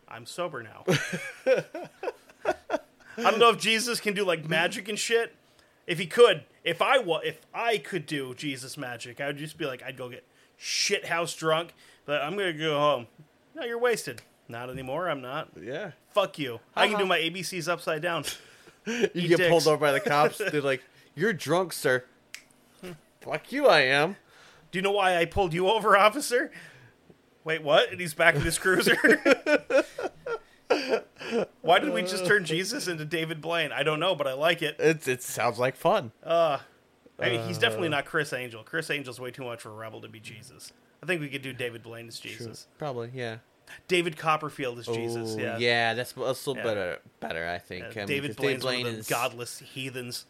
[0.08, 0.84] I'm sober now.
[3.18, 5.36] I don't know if Jesus can do like magic and shit.
[5.86, 9.58] If he could, if I wa- if I could do Jesus magic, I would just
[9.58, 10.26] be like, I'd go get
[10.58, 11.74] shit house drunk,
[12.06, 13.08] but I'm gonna go home.
[13.56, 14.22] No, you're wasted.
[14.48, 15.10] Not anymore.
[15.10, 15.50] I'm not.
[15.62, 15.92] yeah.
[16.14, 16.60] Fuck you.
[16.76, 17.04] I can Uh-huh.
[17.04, 18.26] do my ABCs upside down.
[18.86, 20.38] You Eat get pulled over by the cops.
[20.52, 20.82] They're like,
[21.14, 22.04] "You're drunk, sir."
[23.22, 24.16] Fuck you, I am.
[24.72, 26.52] Do you know why I pulled you over, officer?
[27.44, 27.92] Wait, what?
[27.92, 28.98] And he's back in his cruiser.
[31.62, 33.72] why did we just turn Jesus into David Blaine?
[33.72, 34.76] I don't know, but I like it.
[34.80, 36.12] It it sounds like fun.
[36.24, 36.60] Uh,
[37.20, 38.64] I mean, he's uh, definitely not Criss Angel.
[38.64, 40.74] Criss Angel's way too much for a rebel to be Jesus.
[41.04, 42.68] I think we could do David Blaine as Jesus.
[42.78, 43.38] Probably, yeah.
[43.88, 45.36] David Copperfield as Jesus.
[45.36, 45.94] Ooh, Yeah.
[45.94, 46.64] that's, that's a little Yeah.
[46.64, 47.00] better.
[47.20, 47.84] Better, I think.
[47.96, 50.26] Yeah, I mean, David Blaine's Blaine one of the is godless heathens,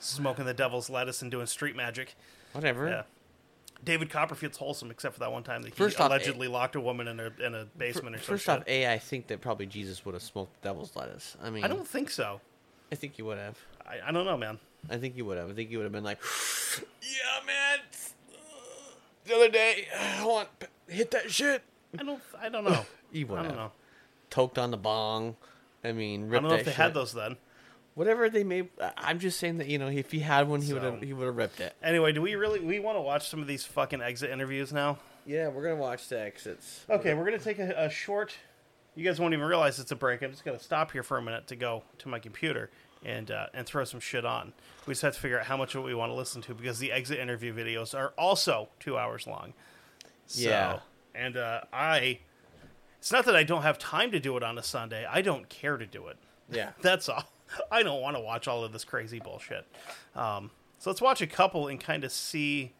[0.00, 2.14] smoking the devil's lettuce and doing street magic.
[2.52, 3.04] whatever.
[3.84, 3.92] Yeah.
[3.92, 6.80] David Copperfield's wholesome, except for that one time that he First off, allegedly locked a
[6.80, 8.34] woman in a in a basement or something.
[8.36, 11.36] First off, a I think that probably Jesus would have smoked the devil's lettuce.
[11.42, 12.40] I mean, I don't think so.
[12.92, 13.58] I think you would have.
[13.86, 14.58] I, I don't know, man.
[14.90, 15.50] I think you would have.
[15.50, 16.18] I think you would have been like,
[17.02, 17.78] yeah, man.
[19.24, 20.48] The other day, I want
[20.88, 21.62] hit that shit.
[21.98, 22.22] I don't.
[22.40, 22.84] I don't know.
[23.12, 23.58] You would I don't have.
[23.58, 23.72] know.
[24.28, 25.36] Toked on the bong.
[25.84, 26.76] I mean, I don't know that if they shit.
[26.78, 27.36] had those then.
[27.94, 28.70] Whatever they made.
[28.80, 31.00] I- I'm just saying that you know, if he had one, he would have.
[31.00, 31.74] He would have ripped it.
[31.82, 34.98] Anyway, do we really we want to watch some of these fucking exit interviews now?
[35.26, 36.84] Yeah, we're gonna watch the exits.
[36.90, 38.34] Okay, we're gonna take a, a short.
[38.96, 40.22] You guys won't even realize it's a break.
[40.22, 42.70] I'm just gonna stop here for a minute to go to my computer
[43.04, 44.52] and uh, and throw some shit on.
[44.86, 46.54] We just have to figure out how much of it we want to listen to
[46.54, 49.54] because the exit interview videos are also two hours long.
[50.26, 50.78] So, Yeah.
[51.14, 52.18] and uh, I.
[52.98, 55.06] It's not that I don't have time to do it on a Sunday.
[55.08, 56.16] I don't care to do it.
[56.50, 56.70] Yeah.
[56.82, 57.24] That's all.
[57.70, 59.66] I don't want to watch all of this crazy bullshit.
[60.14, 62.72] Um, so let's watch a couple and kind of see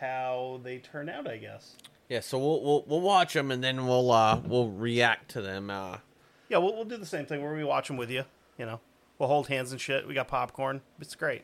[0.00, 1.28] how they turn out.
[1.28, 1.76] I guess.
[2.08, 5.70] Yeah, so we'll we'll we'll watch them and then we'll uh we'll react to them.
[5.70, 5.98] Uh,
[6.48, 8.24] Yeah, we'll, we'll do the same thing where we watch them with you.
[8.58, 8.80] You know,
[9.18, 10.06] we'll hold hands and shit.
[10.08, 10.80] We got popcorn.
[11.00, 11.42] It's great.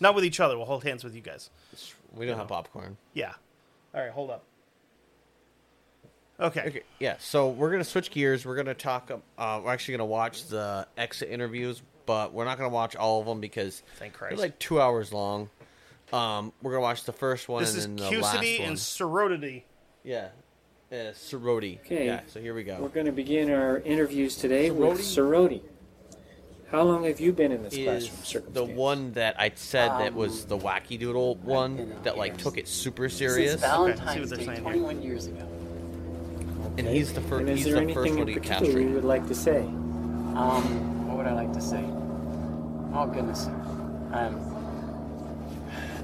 [0.00, 0.56] Not with each other.
[0.56, 1.48] We'll hold hands with you guys.
[2.14, 2.96] we don't have popcorn.
[3.14, 3.32] Yeah.
[3.94, 4.44] All right, hold up.
[6.40, 6.62] Okay.
[6.66, 7.16] Okay, yeah.
[7.18, 8.44] So we're gonna switch gears.
[8.44, 9.10] We're gonna talk.
[9.38, 13.26] Uh, we're actually gonna watch the exit interviews, but we're not gonna watch all of
[13.26, 15.48] them because Thank they're like two hours long.
[16.12, 18.68] Um, we're gonna watch the first one This is and then the last Cusity one.
[18.68, 19.64] and Sorority.
[20.04, 20.28] yeah,
[20.92, 21.80] uh, Sorority.
[21.84, 22.06] Okay.
[22.06, 22.20] Yeah.
[22.26, 22.74] So here we go.
[22.74, 22.94] We're go.
[22.94, 25.02] going to begin our interviews today with Sorority?
[25.02, 25.62] Sorority.
[26.70, 28.78] How long have you been in this is classroom the circumstance?
[28.78, 32.66] one that I said that was Um, the wacky doodle one that like took it
[32.68, 34.72] super serious, see what Valentine's they're Day, saying here.
[34.72, 35.46] 21 years ago.
[36.78, 37.40] and he's the first.
[37.40, 38.94] And is He's there the first anything one in to get particular you castrated.
[38.94, 39.58] would like to say?
[40.34, 40.91] Um,
[41.22, 41.84] what I like to say?
[42.94, 43.46] Oh goodness,
[44.12, 44.40] um,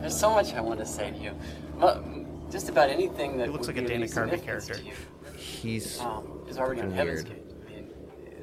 [0.01, 1.33] there's so much I want to say to you.
[1.81, 2.05] But
[2.53, 4.77] just about anything that He looks like a Dana Carvey character.
[4.81, 4.93] you,
[5.37, 7.25] He's um, is already on Heaven's.
[7.25, 7.43] Gate.
[7.67, 7.89] I mean,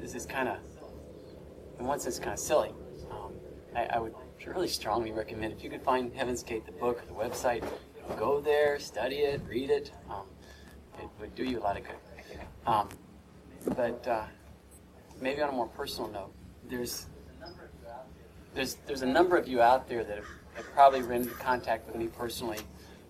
[0.00, 0.58] this is kind of,
[1.80, 2.72] in one sense, kind of silly.
[3.10, 3.32] Um,
[3.74, 4.14] I, I would
[4.46, 7.64] really strongly recommend if you could find Heaven's Gate, the book or the website,
[8.18, 9.92] go there, study it, read it.
[10.10, 10.26] Um,
[10.98, 11.94] it would do you a lot of good.
[12.66, 12.88] Um,
[13.74, 14.24] but uh,
[15.22, 16.35] maybe on a more personal note,
[16.68, 17.06] there's
[18.54, 21.86] there's there's a number of you out there that have, have probably been in contact
[21.86, 22.58] with me personally.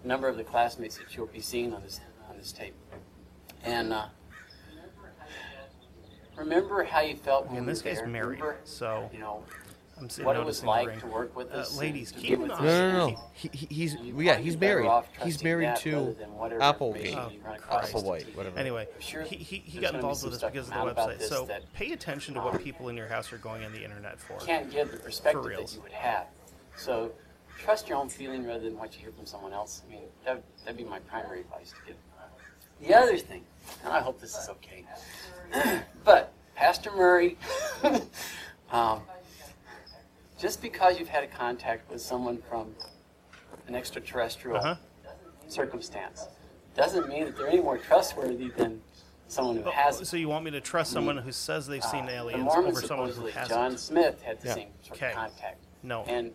[0.05, 2.75] A number of the classmates that you'll be seeing on this on this tape,
[3.65, 4.07] and uh,
[6.37, 8.07] remember how you felt when And you this there.
[8.07, 9.45] married, Remember, so you know
[9.99, 11.71] I'm sitting what it was noticing the like to work with Uh, us.
[11.71, 12.61] and ladies, to keep be with an us.
[12.61, 13.31] eye- no, no, no.
[13.33, 14.91] He, he- he's You'd yeah, he's married.
[15.23, 17.91] He's married to than Applegate, Oh, you run across.
[17.93, 18.59] Applewhite, whatever.
[18.59, 20.93] Anyway, Anyway, sure, he, he, he got involved with this because of the come out
[20.93, 21.23] about website.
[21.23, 24.21] So that pay attention to what people in your house are going on the internet
[24.21, 24.37] for.
[24.45, 26.27] can't give the perspective that you would have.
[26.77, 27.13] So
[27.59, 29.83] trust your own feeling rather than what you hear from someone else.
[29.87, 31.97] I mean, that, that'd be my primary advice to give.
[32.87, 33.43] The other thing,
[33.83, 34.85] and I hope this is okay,
[36.05, 37.39] but Pastor Murray,
[38.71, 39.01] um,
[40.39, 42.75] just because you've had a contact with someone from
[43.69, 44.77] an extraterrestrial Uh-huh.
[45.49, 46.29] circumstance
[46.75, 48.83] doesn't mean that they're any more trustworthy than
[49.29, 50.07] someone who Oh, hasn't.
[50.07, 52.83] so you want me to trust someone who says they've seen Uh, aliens the over
[52.83, 53.49] someone who hasn't?
[53.49, 54.55] John Smith had the Yeah.
[54.55, 55.09] same sort Okay.
[55.11, 55.65] of contact.
[55.83, 56.03] No.
[56.03, 56.35] And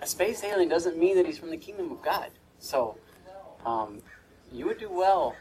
[0.00, 2.30] a space alien doesn't mean that he's from the kingdom of God.
[2.58, 2.96] So
[3.66, 4.00] um,
[4.52, 5.36] you would do well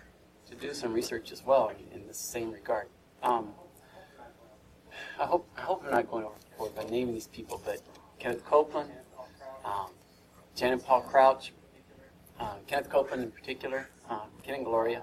[0.48, 2.88] to do some research as well in, in the same regard.
[3.24, 3.54] Um,
[5.20, 6.26] I hope I hope I'm not going
[6.69, 7.82] by naming these people, but
[8.19, 8.91] Kenneth Copeland,
[9.65, 9.91] um,
[10.62, 11.54] and Paul Crouch,
[12.39, 15.02] uh, Kenneth Copeland in particular, um, Ken and Gloria.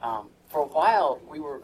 [0.00, 1.62] Um, for a while, we were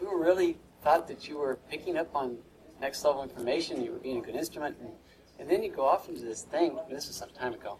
[0.00, 2.36] we were really thought that you were picking up on
[2.80, 3.82] next level information.
[3.82, 4.90] You were being a good instrument, and,
[5.38, 6.78] and then you go off into this thing.
[6.90, 7.78] This was some time ago.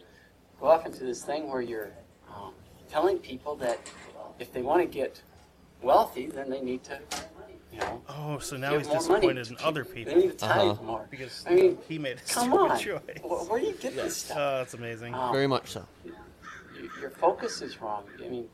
[0.60, 1.90] Go off into this thing where you're
[2.34, 2.54] um,
[2.88, 3.78] telling people that
[4.38, 5.20] if they want to get
[5.82, 6.98] wealthy, then they need to,
[7.76, 10.82] you know, Oh, so now he's disappointed in other They people need to Uh-huh.
[10.82, 11.06] more.
[11.10, 12.78] because I mean, he made a come on.
[12.78, 13.00] choice.
[13.22, 14.36] Wh- Where do you get this stuff?
[14.40, 15.14] Oh, that's amazing.
[15.14, 15.84] Um, very much so.
[16.04, 16.12] y-
[17.00, 18.04] your focus is wrong.
[18.24, 18.48] I mean,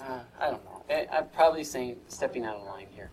[0.00, 0.82] uh, I don't know.
[0.90, 3.10] I, I'm probably saying stepping out of line here.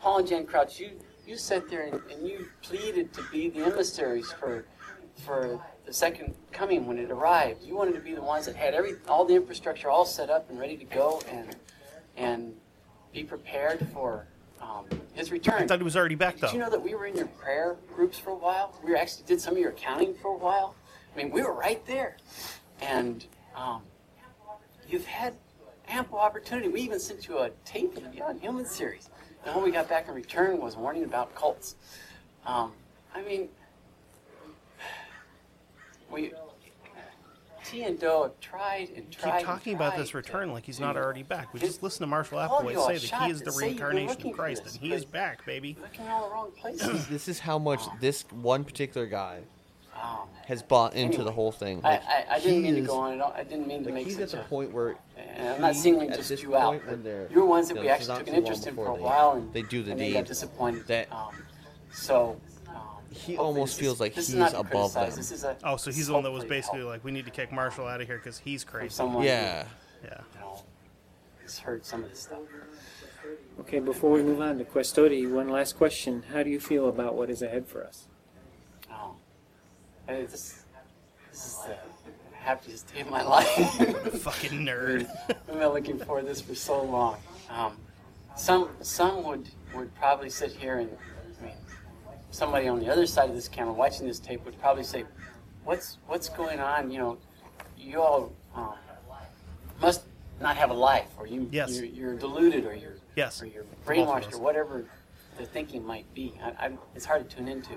[0.00, 0.90] Paul and Jan Crouch, you
[1.26, 4.64] you sat there and, and you pleaded to be the emissaries for
[5.24, 7.62] for the second coming when it arrived.
[7.62, 10.48] You wanted to be the ones that had every all the infrastructure all set up
[10.50, 11.56] and ready to go and
[12.16, 12.54] and
[13.14, 14.26] be prepared for
[14.60, 15.62] um, his return.
[15.62, 16.48] I thought he was already back though.
[16.48, 18.78] Did you know that we were in your prayer groups for a while?
[18.84, 20.74] We actually did some of your accounting for a while.
[21.14, 22.16] I mean, we were right there,
[22.80, 23.24] and
[23.54, 23.82] um,
[24.88, 25.34] you've had
[25.86, 26.68] ample opportunity.
[26.68, 29.08] We even sent you a tape of the Beyond Human series,
[29.46, 31.76] and what we got back in return was warning about cults.
[32.44, 32.72] Um,
[33.14, 33.48] I mean,
[36.10, 36.32] we
[37.74, 40.96] Ti and Do have tried and Keep talking and about this return like he's not
[40.96, 41.52] already back.
[41.52, 43.86] We just listened to Marshall Applewhite say that he is the that say you've been
[43.86, 45.76] reincarnation of Christ, this, and he is back, baby.
[45.80, 47.06] Looking all the wrong places.
[47.14, 49.40] This is how much this one particular guy
[49.94, 51.80] Um, has bought into Anyway, the whole thing.
[51.84, 53.12] I, Like, I, I didn't he mean to go on.
[53.14, 54.44] I, don't, I didn't mean to Like make he's such at the a.
[54.44, 56.84] point where And I'm not he, singling just this you out.
[56.86, 58.98] when they're- You're ones that you we actually took an interest in for before a
[58.98, 60.86] they- while, and they do the and they got deed, disappointed.
[60.88, 61.34] that- um,
[61.92, 62.40] so
[63.14, 65.10] he almost this is- feels like he's above them.
[65.14, 67.24] This is a, Oh, so he's the one that was basically help like, we need
[67.24, 68.90] to kick Marshall out of here because he's crazy.
[68.90, 69.66] someone who, yeah.
[70.04, 70.20] Yeah.
[70.34, 70.62] you know,
[71.42, 72.40] has heard some of this stuff.
[73.60, 76.24] Okay, before we move on to Questodi, one last question.
[76.32, 78.08] How do you feel about what is ahead for us?
[78.90, 79.14] Oh,
[80.08, 80.64] and this,
[81.30, 81.76] this is the
[82.36, 83.46] happiest day of my life.
[84.20, 85.08] Fucking nerd.
[85.30, 87.18] I've been looking for this for so long.
[87.48, 87.76] Um,
[88.36, 90.98] some some would would probably sit here and I mean,
[92.34, 95.04] somebody on the other side of this camera watching this tape would probably say,
[95.64, 96.90] "What's what's going on?
[96.90, 97.18] You know,
[97.78, 98.74] you all um,
[99.80, 100.02] must
[100.40, 101.76] not have a life, or you Yes.
[101.76, 103.40] you're, you're deluded, or you're Yes.
[103.40, 104.84] or you're brainwashed, or whatever
[105.38, 106.34] the thinking might be.
[106.42, 107.74] I, I, it's hard to tune into.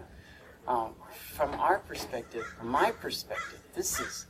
[0.68, 0.96] Um,
[1.34, 4.26] from our perspective, from my perspective, this is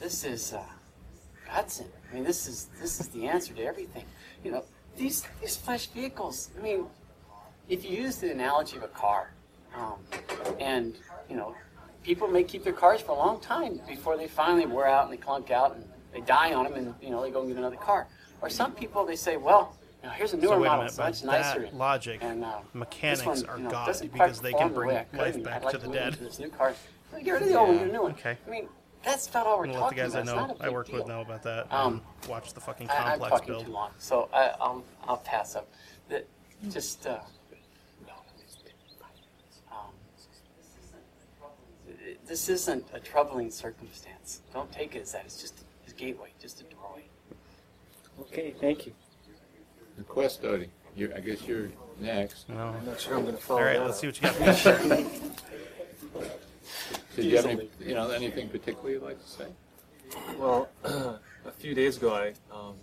[0.00, 0.64] this is uh,
[1.46, 1.90] Godsend.
[2.10, 4.04] I mean, this is this is the answer to everything.
[4.42, 4.64] You know,
[4.96, 6.50] these these flesh vehicles.
[6.58, 6.86] I mean,
[7.68, 9.30] if you use the analogy of a car,
[9.76, 9.94] um,
[10.60, 10.94] and
[11.28, 11.54] you know,
[12.02, 15.12] people may keep their cars for a long time before they finally wear out and
[15.12, 17.58] they clunk out and they die on them, and you know they go and get
[17.58, 18.06] another car.
[18.40, 21.02] Or some people they say, well, now, here's a So newer a model, minute, so
[21.02, 21.60] but much nicer.
[21.62, 25.04] that logic, and, uh, mechanics one, are you know, God because they can bring I
[25.04, 26.14] could, life back like to the dead.
[26.14, 26.74] This new car.
[27.22, 28.12] Get rid of the old one, get a new one.
[28.12, 28.36] Okay.
[28.46, 28.68] I mean,
[29.02, 30.50] that's not all we're Well, let the talking guys I about.
[30.50, 31.72] It's know I work with know about that.
[31.72, 33.66] Um, watch the fucking I, I'm complex talking build.
[33.66, 35.68] too long, so I, I'll I'll pass up.
[36.08, 36.24] The,
[36.70, 37.20] just uh,
[42.34, 44.40] this isn't a troubling circumstance.
[44.52, 45.24] Don't take it as that.
[45.24, 47.04] It's just a gateway, just a doorway.
[48.22, 48.92] Okay, thank you.
[49.96, 50.68] The quest study.
[50.96, 51.68] You, I guess you're
[52.00, 52.48] next.
[52.48, 52.74] No.
[52.76, 54.56] I'm not sure I'm going to follow All right, that let's see what you got.
[54.56, 55.06] for me.
[57.14, 59.46] So do you have any, you know, anything particular you'd like to say?
[60.36, 62.74] Well, a few days ago, I um,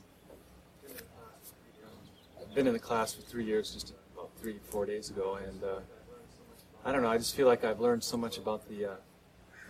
[2.39, 5.61] I've been in the class for three years, just about three, four days ago, and
[5.61, 5.79] uh,
[6.85, 7.11] I don't know.
[7.11, 8.95] I just feel like I've learned so much about the uh,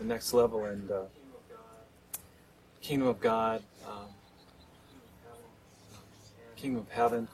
[0.01, 1.01] the next level and uh,
[2.81, 4.07] kingdom of God, um,
[6.55, 7.27] kingdom of heaven,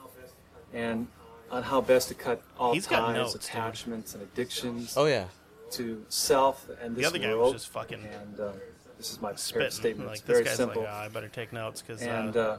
[0.73, 1.07] and
[1.49, 3.41] on how best to cut all He's got ties, notes, dude.
[3.43, 5.25] attachments, and addictions Oh yeah.
[5.71, 7.53] to self and this The other guy was world.
[7.53, 8.51] just fucking and uh,
[8.97, 9.71] this is my prepared Spitting.
[9.71, 10.09] statement.
[10.09, 10.81] Like it's this very guy's simple.
[10.81, 12.57] like, oh, I better take notes because and uh, uh,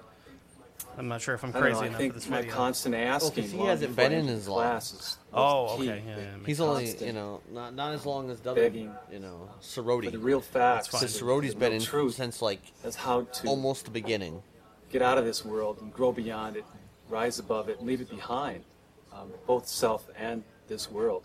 [0.97, 2.37] I'm not sure if I'm I don't crazy know, I enough for think this my
[2.41, 2.55] video.
[2.55, 3.43] constant asking.
[3.45, 4.59] 'cause he long hasn't before been in his as long.
[4.59, 5.17] classes.
[5.33, 5.91] oh, What's the key?
[5.93, 6.03] okay.
[6.07, 8.93] Yeah, yeah, He's only, you know, not not as long as the other, Begging.
[9.13, 10.11] you know, For Sorority.
[10.11, 10.89] the real facts.
[10.89, 11.01] fine.
[11.01, 13.91] Because the- Sorority's the been real in truth since like as how to almost the
[13.93, 14.43] beginning.
[14.91, 16.65] get out of this world and grow beyond it,
[17.09, 18.65] rise above it, and leave it behind,
[19.13, 21.23] um, both self and this world.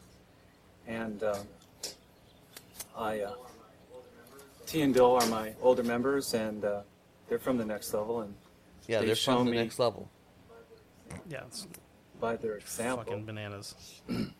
[0.87, 1.47] And um,
[2.95, 3.33] I, uh,
[4.67, 6.81] Ti and Do are my older members, and uh,
[7.27, 8.33] they're from the next level, and
[8.87, 10.09] Yeah, They've they're from the me- next level.
[11.29, 11.67] yeah, it's
[12.19, 14.01] by their example, fucking bananas.
[14.07, 14.33] and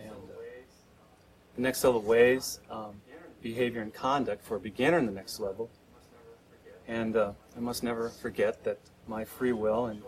[0.00, 0.12] uh,
[1.56, 3.00] the next level ways, um,
[3.42, 5.70] behavior and conduct for a beginner in the next level.
[6.88, 10.02] And uh, I must never forget that my free will and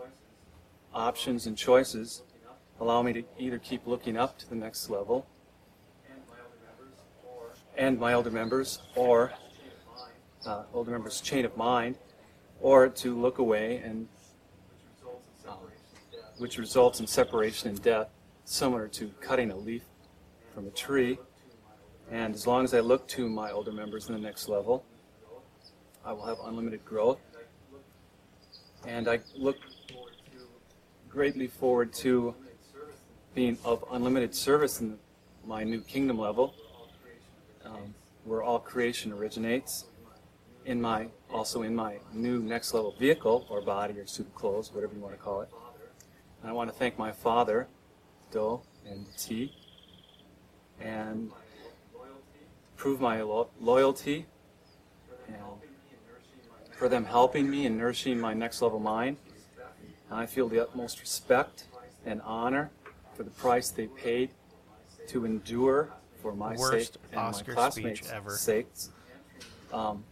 [0.93, 2.23] options and choices
[2.79, 5.25] allow me to either keep looking up to the next level
[7.77, 9.31] and my older members, or
[10.47, 11.95] uh, older members' chain of mind,
[12.61, 14.07] or to look away and
[16.37, 18.09] which results in separation and death,
[18.45, 19.83] similar to cutting a leaf
[20.53, 21.17] from a tree.
[22.11, 24.85] And as long as I look to my older members in the next level,
[26.05, 27.19] I will have unlimited growth.
[28.85, 29.57] And I look
[31.09, 32.35] greatly forward to
[33.33, 34.97] being of unlimited service in
[35.45, 36.53] my new kingdom level,
[37.65, 37.93] um,
[38.23, 39.85] where all creation originates.
[40.67, 44.69] In my also in my new next level vehicle or body or suit of clothes,
[44.73, 45.49] whatever you want to call it.
[46.41, 47.67] And I want to thank my father,
[48.31, 49.53] Do and Ti,
[50.81, 51.31] and
[52.75, 54.25] prove my lo- loyalty
[55.29, 55.37] and
[56.73, 59.15] for them helping me and nourishing my next level mind.
[60.09, 61.63] And I feel the utmost respect
[62.05, 62.71] and honor
[63.15, 64.31] for the price they paid
[65.07, 68.89] to endure for my Worst sake and Oscar my classmates' sakes.
[69.71, 70.03] Um,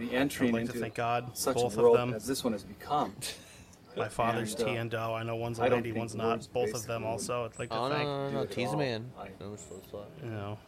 [0.00, 2.14] the entry I'd like to into thank God, such both a world of them.
[2.16, 3.14] as this one has become.
[3.96, 4.96] My father's And, uh, Ti and Do.
[4.98, 6.52] I know one's a I don't lady, think one's words not.
[6.54, 7.44] Both of them basically also.
[7.44, 8.06] I'd like to Oh no, thank.
[8.08, 8.78] no, no, no, do Ti's a all.
[8.78, 9.12] man.
[9.18, 9.92] I- No, so it's.
[10.24, 10.58] You know,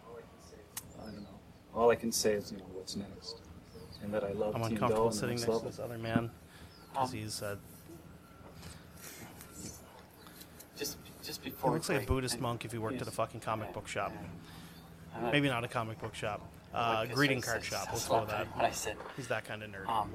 [1.00, 1.28] I don't know.
[1.74, 3.36] All I can say is, you know, what's next,
[4.02, 5.70] and that I love I'm Team uncomfortable Doe and sitting next next to level.
[5.70, 6.30] this other man
[6.92, 7.42] because he's.
[7.42, 7.56] Uh,
[10.76, 13.06] Just just he before we looks like a Buddhist and- monk if he worked at
[13.08, 14.12] a fucking comic book shop.
[15.14, 16.40] I'm Maybe not a comic book shop.
[16.74, 17.86] I Uh, greeting card shop.
[17.88, 18.56] I Let's slept go with that.
[18.56, 18.96] What I said.
[19.16, 19.88] He's that kind of nerd.
[19.88, 20.10] Um,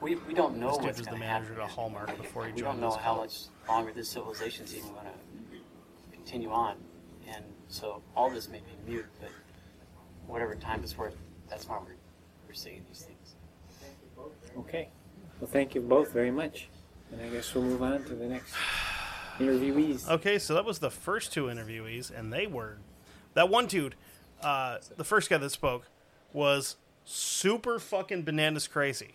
[0.00, 1.62] we, we don't know This dude what's was the manager happen.
[1.62, 3.18] at a Hallmark before he we joined don't know how cult.
[3.20, 3.38] much
[3.68, 6.76] longer this civilization's even going to continue on,
[7.28, 9.30] and so all this may be mute, but
[10.26, 11.16] whatever time it's worth,
[11.48, 11.94] that's why we're
[12.46, 13.34] we're seeing these things.
[14.58, 14.88] Okay.
[15.40, 16.68] Well, thank you both very much.
[17.12, 18.54] And I guess we'll move on to the next
[19.38, 20.08] interviewees.
[20.08, 22.78] Okay, so that was the first two interviewees, and they were
[23.34, 23.94] that one dude.
[24.44, 25.88] Uh, the first guy that spoke
[26.32, 29.14] was super fucking bananas crazy.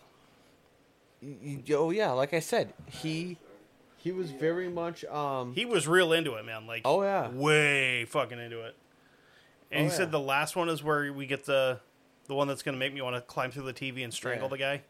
[1.71, 3.37] Oh yeah, like I said, he
[3.97, 6.65] he was very much um He was real into it, man.
[6.65, 7.29] Like, Oh, yeah.
[7.29, 8.75] way fucking into it.
[9.71, 9.97] And Oh, he yeah.
[9.97, 11.79] said the last one is where we get the
[12.27, 14.45] the one that's going to make me want to climb through the TV and strangle
[14.47, 14.49] Yeah.
[14.49, 14.81] the guy.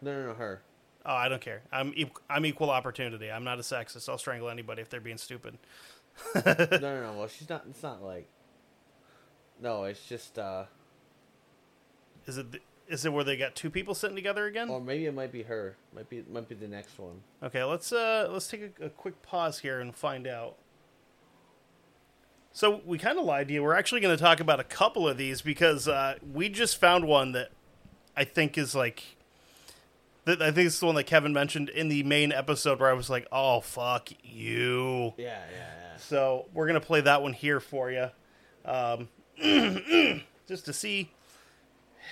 [0.00, 0.62] no no no her.
[1.04, 1.62] Oh, I don't care.
[1.70, 3.30] I'm e- I'm equal opportunity.
[3.30, 4.08] I'm not a sexist.
[4.08, 5.58] I'll strangle anybody if they're being stupid.
[6.34, 7.14] no no no.
[7.18, 7.64] Well, she's not.
[7.68, 8.26] It's not like.
[9.60, 10.38] No, it's just.
[10.38, 10.64] uh
[12.26, 12.46] Is it
[12.88, 14.68] is it where they got two people sitting together again?
[14.68, 15.76] Or maybe it might be her.
[15.94, 17.22] Might be might be the next one.
[17.42, 20.56] Okay, let's uh let's take a, a quick pause here and find out.
[22.52, 23.62] So we kind of lied to you.
[23.62, 27.06] We're actually going to talk about a couple of these because uh, we just found
[27.06, 27.50] one that
[28.16, 29.16] I think is like
[30.24, 32.94] Th- I think it's the one that Kevin mentioned in the main episode where I
[32.94, 35.96] was like, "Oh fuck you." Yeah, yeah, yeah.
[35.98, 38.08] So we're gonna play that one here for you,
[38.64, 39.08] um,
[40.48, 41.10] just to see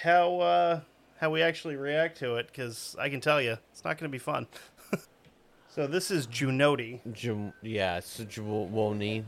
[0.02, 0.80] how uh,
[1.20, 2.48] how we actually react to it.
[2.48, 4.46] Because I can tell you, it's not gonna be fun.
[5.68, 7.00] so this is Junoti.
[7.12, 9.24] Jum- yeah, it's Juwoni.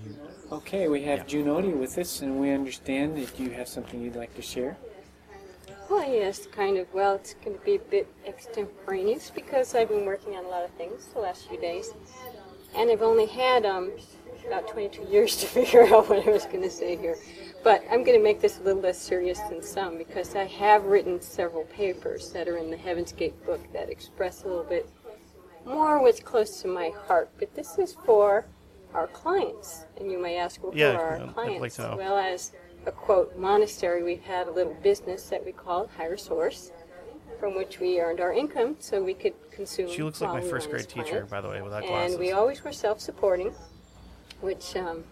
[0.53, 4.35] Okay, we have Junoti with us, and we understand that you have something you'd like
[4.35, 4.77] to share.
[5.89, 6.93] Well, yes, kind of.
[6.93, 10.65] Well, it's going to be a bit extemporaneous because I've been working on a lot
[10.65, 11.93] of things the last few days.
[12.77, 13.93] And I've only had um,
[14.47, 17.17] about 22 years to figure out what I was going to say here.
[17.63, 20.85] But I'm going to make this a little less serious than some because I have
[20.85, 24.89] written several papers that are in the Heaven's Gate book that express a little bit
[25.65, 27.29] more what's close to my heart.
[27.39, 28.47] But this is for
[28.95, 29.85] our clients.
[29.99, 31.77] And you may ask, well, who Yeah, are our like clients?
[31.77, 31.97] to know.
[31.97, 32.53] Well, as
[32.87, 36.71] a quote monastery, we've had a little business that we called Higher Source,
[37.41, 39.91] from which we earned our income so we could consume.
[39.91, 41.31] She looks like my first grade teacher, planet.
[41.31, 42.15] by the way, without And glasses.
[42.15, 43.53] And we always were self-supporting,
[44.41, 45.03] which um,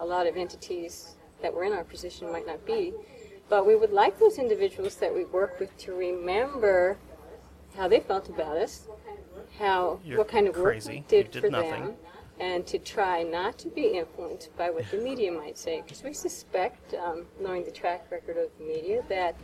[0.00, 2.92] a lot of entities that were in our position might not be.
[3.48, 6.96] But we would like those individuals that we work with to remember
[7.76, 8.88] how they felt about us,
[9.58, 10.96] how You're what kind of crazy.
[10.96, 11.84] work we did, did for nothing.
[11.86, 11.94] them,
[12.40, 16.12] and to try not to be influenced by what the media might say, because we
[16.12, 19.36] suspect, um, knowing the track record of the media, that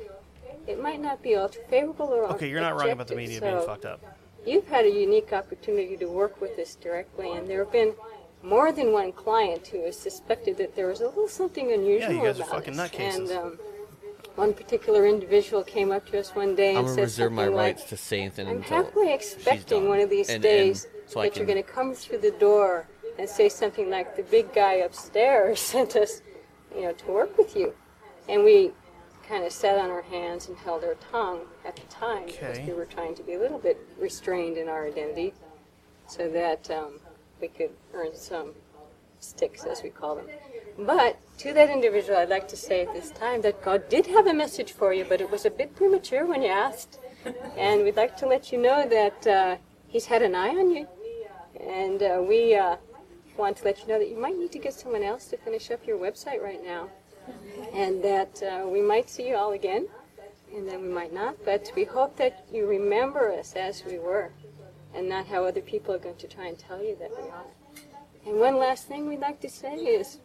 [0.66, 3.40] it might not be all too favorable or Okay, you're not wrong about the media
[3.40, 4.00] being fucked up.
[4.44, 7.94] You've had a unique opportunity to work with us directly, and there have been
[8.42, 12.20] more than one client who has suspected that there was a little something unusual Yeah,
[12.20, 12.90] you guys are about fucking us.
[12.90, 13.16] nutcases.
[13.18, 13.58] And um,
[14.34, 17.56] one particular individual came up to us one day I'm and said reserve my something
[17.56, 19.88] like, rights to say anything I'm until halfway she's expecting done.
[19.88, 22.18] one of these And- and days so I that you're can- going to come through
[22.18, 22.88] the door
[23.18, 26.22] and say something like, "The big guy upstairs sent us,
[26.74, 27.74] you know, to work with you,"
[28.28, 28.72] and we
[29.28, 32.66] kind of sat on our hands and held our tongue at the time because Okay.
[32.68, 35.34] we were trying to be a little bit restrained in our identity,
[36.06, 37.00] so that um,
[37.42, 38.52] we could earn some
[39.20, 40.26] sticks, as we call them.
[40.78, 44.26] But to that individual, I'd like to say at this time that God did have
[44.26, 46.98] a message for you, but it was a bit premature when you asked.
[47.58, 49.56] And we'd like to let you know that uh,
[49.92, 50.88] He's had an eye on you.
[51.60, 52.76] And uh, we uh,
[53.36, 55.70] want to let you know that you might need to get someone else to finish
[55.70, 56.88] up your website right now.
[57.74, 59.86] And that uh, we might see you all again,
[60.56, 61.36] and then we might not.
[61.44, 64.32] But we hope that you remember us as we were,
[64.94, 67.44] and not how other people are going to try and tell you that we are.
[68.24, 70.18] And one last thing we'd like to say is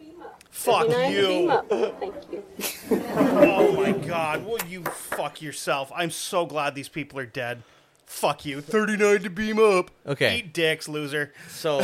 [0.51, 1.49] Fuck 39 to beam you.
[1.51, 1.99] up.
[1.99, 2.43] Thank you.
[2.91, 5.91] Oh my god, will you fuck yourself?
[5.95, 7.63] I'm so glad these people are dead.
[8.05, 8.61] Fuck you.
[8.61, 9.89] 39 to beam up.
[10.05, 10.37] Okay.
[10.39, 11.33] Eat dicks, loser.
[11.49, 11.81] So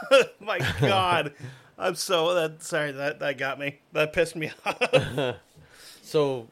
[0.40, 1.32] My god.
[1.78, 3.78] I'm so that sorry that that got me.
[3.92, 5.36] That pissed me off.
[6.02, 6.48] so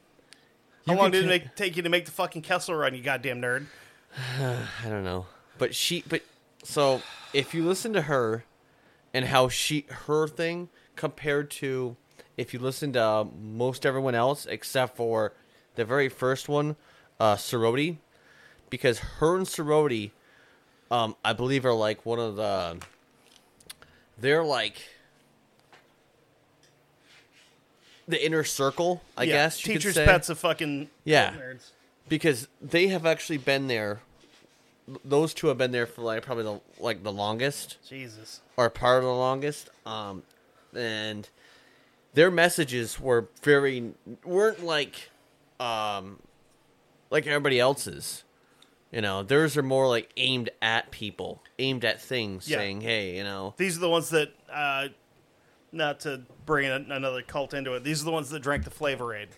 [0.86, 3.40] How long did it make, take you to make the fucking Kessel run, you goddamn
[3.40, 3.66] nerd?
[4.38, 5.26] I don't know.
[5.58, 6.22] But she but
[6.62, 7.00] so
[7.32, 8.44] if you listen to her
[9.12, 11.96] and how she her thing compared to
[12.36, 15.32] if you listen to most everyone else except for
[15.76, 16.76] the very first one,
[17.20, 17.98] uh Sorority,
[18.70, 20.12] because her and Sorority
[20.90, 22.78] um I believe are like one of the
[24.18, 24.82] they're like
[28.06, 29.66] the inner circle, I yeah, guess.
[29.66, 31.32] You could teachers' pets of fucking Yeah.
[31.34, 31.70] nerds.
[32.08, 34.00] because they have actually been there.
[35.04, 38.40] Those two have been there for like probably the like the longest Jesus.
[38.56, 39.70] or part of the longest.
[39.86, 40.22] Um,
[40.76, 41.28] and
[42.12, 43.92] their messages were very
[44.24, 45.10] weren't like
[45.58, 46.18] um
[47.10, 48.24] like everybody else's.
[48.92, 52.58] You know, theirs are more like aimed at people, aimed at things, Yeah.
[52.58, 54.88] saying, "Hey, you know, These are the ones that, uh,
[55.72, 57.82] not to bring another cult into it.
[57.82, 59.30] These are the ones that drank the Flavor Aid.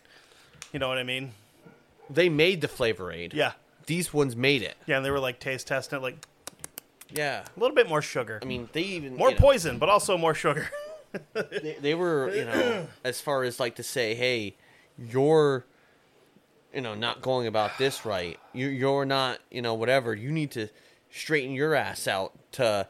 [0.74, 1.32] You know what I mean?
[2.11, 3.32] they made the flavor aid.
[3.34, 3.53] Yeah,
[3.87, 4.76] these ones made it.
[4.87, 4.97] yeah.
[4.97, 6.26] And they were like taste testing it, like
[7.12, 9.89] Yeah, a little bit more sugar, I mean, they even more you know, poison, but
[9.89, 10.68] also more sugar.
[11.32, 14.55] they, they were you know as far as like to say hey
[14.99, 15.64] you're
[16.74, 20.51] you know not going about this right you you're not you know whatever you need
[20.51, 20.68] to
[21.11, 22.87] straighten your ass out to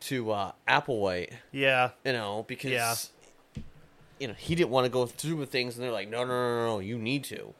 [0.00, 2.94] to uh applewhite yeah, you know because Yeah.
[4.20, 6.28] you know he didn't want to go through with things and they're like no no
[6.28, 7.52] no no you need to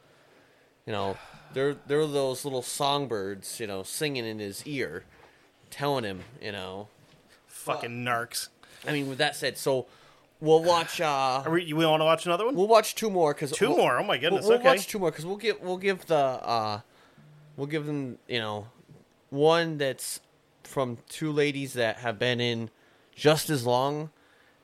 [0.87, 1.17] you know
[1.55, 5.05] they're they're those little songbirds you know singing in his ear
[5.71, 6.89] telling him you know
[7.47, 8.49] fucking narcs.
[8.87, 9.87] i mean with that said so
[10.41, 12.55] we'll watch uh Are we, you want to watch another one?
[12.55, 13.99] We'll watch two more because 2 more.
[13.99, 14.45] Oh my We'll, goodness.
[14.47, 14.69] we'll okay.
[14.69, 16.81] watch two more because we'll give we'll give the uh,
[17.57, 18.67] we'll give them you know
[19.31, 20.21] one that's
[20.63, 22.69] from two ladies that have been in
[23.15, 24.11] just as long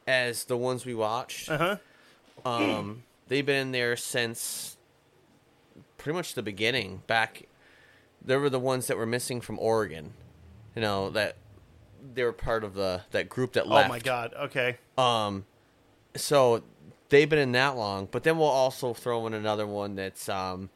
[0.06, 1.48] as the ones we watched.
[1.50, 1.76] Uh huh.
[2.44, 4.76] Um, they've been in there since
[6.00, 7.46] pretty much the beginning, back
[8.22, 10.14] there were the ones that were missing from Oregon.
[10.74, 11.36] You know that
[12.14, 13.86] they were part of the that group that left.
[13.86, 14.34] Oh my god.
[14.38, 14.78] Okay.
[14.96, 15.44] Um,
[16.16, 16.62] so
[17.08, 20.70] they've been in that long, but then we'll also throw in another one that's um,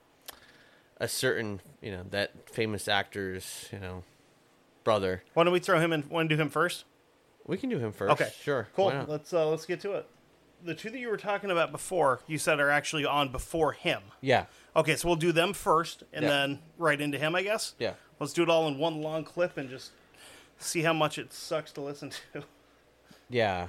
[0.98, 4.02] a certain you know that famous actor's you know
[4.84, 5.22] brother.
[5.32, 6.08] Why don't we throw him in?
[6.08, 6.84] Want to do him first?
[7.46, 8.12] We can do him first.
[8.20, 8.30] Okay.
[8.42, 8.68] sure.
[8.74, 9.04] Cool.
[9.08, 10.06] Let's uh, let's get to it.
[10.62, 14.00] The two that you were talking about before, you said are actually on before him.
[14.22, 14.46] Yeah.
[14.76, 16.28] Okay, so we'll do them first, and Yeah.
[16.30, 17.74] then right into him, I guess.
[17.78, 17.94] Yeah.
[18.18, 19.92] Let's do it all in one long clip and just
[20.58, 22.44] see how much it sucks to listen to.
[23.30, 23.68] Yeah.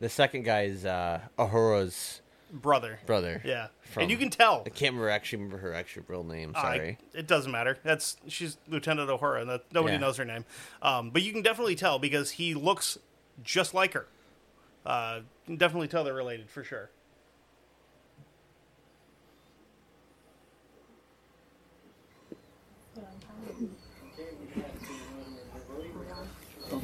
[0.00, 2.20] The second guy is uh, Uhura's
[2.52, 3.00] Brother.
[3.06, 3.42] brother.
[3.44, 4.62] Yeah, From- and you can tell.
[4.64, 6.52] I can't remember actually remember her actual real name.
[6.54, 6.98] I- Sorry.
[7.12, 7.78] it doesn't matter.
[7.82, 10.00] That's she's Lieutenant Uhura, and that nobody Yeah.
[10.00, 10.44] knows her name.
[10.82, 12.98] Um, but you can definitely tell because he looks
[13.42, 14.06] just like her.
[14.86, 16.90] Uh, you can definitely tell they're related for sure.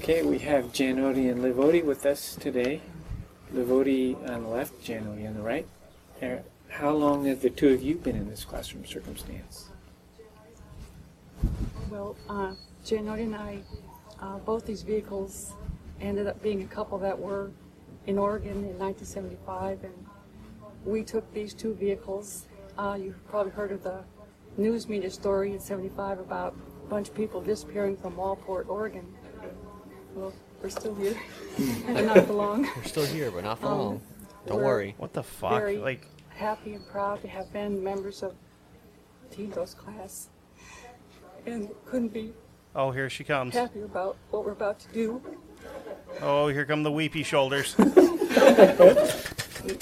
[0.03, 2.81] Okay, we have Janoti and Livodi with us today.
[3.53, 5.67] Livodi on the left, Janoti on the right.
[6.71, 9.69] How long have the two of you been in this classroom circumstance?
[11.91, 13.59] Well, uh, Janoti and I,
[14.23, 15.53] uh, both these vehicles
[16.01, 17.51] ended up being a couple that were
[18.07, 20.07] in Oregon in 1975, and
[20.87, 22.47] we took these two vehicles.
[22.79, 24.03] Uh, you've probably heard of the
[24.57, 26.55] news media story in 75 about
[26.87, 29.07] a bunch of people disappearing from Waldport, Oregon.
[30.15, 30.33] Well,
[30.63, 31.17] we're still here,
[31.87, 32.63] and not for long.
[32.77, 34.01] We're still here, but not for Um, long.
[34.47, 34.95] Don't we're worry.
[34.99, 35.53] What the fuck?
[35.53, 38.35] Very Like, happy and proud to have been members of
[39.31, 40.29] Ti and Do's class,
[41.47, 42.33] and couldn't be
[42.75, 43.55] oh, here she comes.
[43.55, 45.23] happier about what we're about to do.
[46.21, 47.75] Oh, here come the weepy shoulders.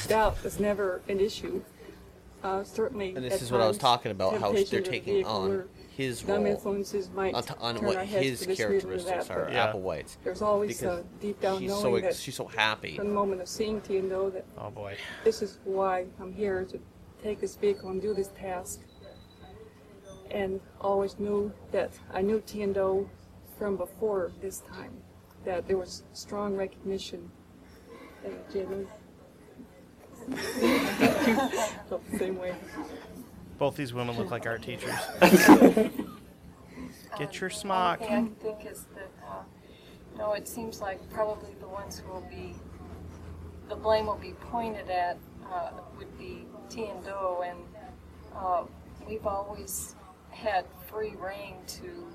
[0.09, 1.63] Doubt was never an issue.
[2.43, 4.71] Uh, certainly, And this at is what I was times, talking about, how they're of
[4.71, 5.67] the taking vehicle on where
[5.99, 6.47] his Dumb role.
[6.53, 9.27] influences might on, t- on turn what our heads his to this reason or characteristics
[9.27, 9.73] that, are, but Yeah.
[9.73, 10.17] Applewhite's.
[10.23, 12.95] There's always Because a deep down she's knowing so that she's so happy.
[12.97, 14.97] from the moment of seeing Tia know that Oh boy.
[15.25, 16.79] this is why I'm here to
[17.21, 18.81] take this vehicle and do this task.
[20.31, 23.11] And always knew that I knew Ti and Do
[23.59, 24.93] from before this time,
[25.45, 27.29] that there was strong recognition.
[28.23, 28.87] Thank you, Jamie.
[31.89, 32.55] Felt the same way.
[33.59, 34.95] Both these women look like art teachers.
[37.19, 38.01] Get your smock.
[38.03, 39.43] Only I think is that, uh,
[40.13, 42.55] you know, it seems like probably the ones who will be,
[43.69, 45.19] the blame will be pointed at
[45.53, 47.59] uh, would be Ti and Do, and
[48.37, 48.63] uh,
[49.09, 49.97] we've always
[50.31, 52.07] had free reign to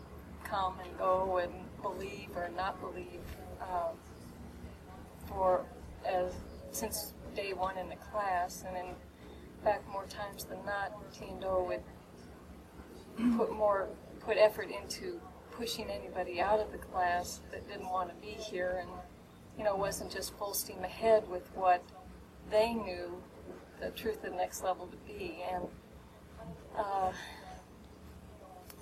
[0.46, 3.20] come and go and believe or not believe
[3.62, 3.90] uh,
[5.28, 5.66] for
[6.06, 6.34] as
[6.72, 8.96] since day one in the class, and in
[9.64, 13.88] fact, more times than not, Ti and Do would put more
[14.20, 15.20] put effort into
[15.52, 18.90] pushing anybody out of the class that didn't want to be here and
[19.58, 21.84] you know wasn't just full steam ahead with what
[22.50, 23.22] they knew
[23.80, 25.44] the truth of the next level to be.
[25.52, 25.64] And
[26.78, 27.12] uh,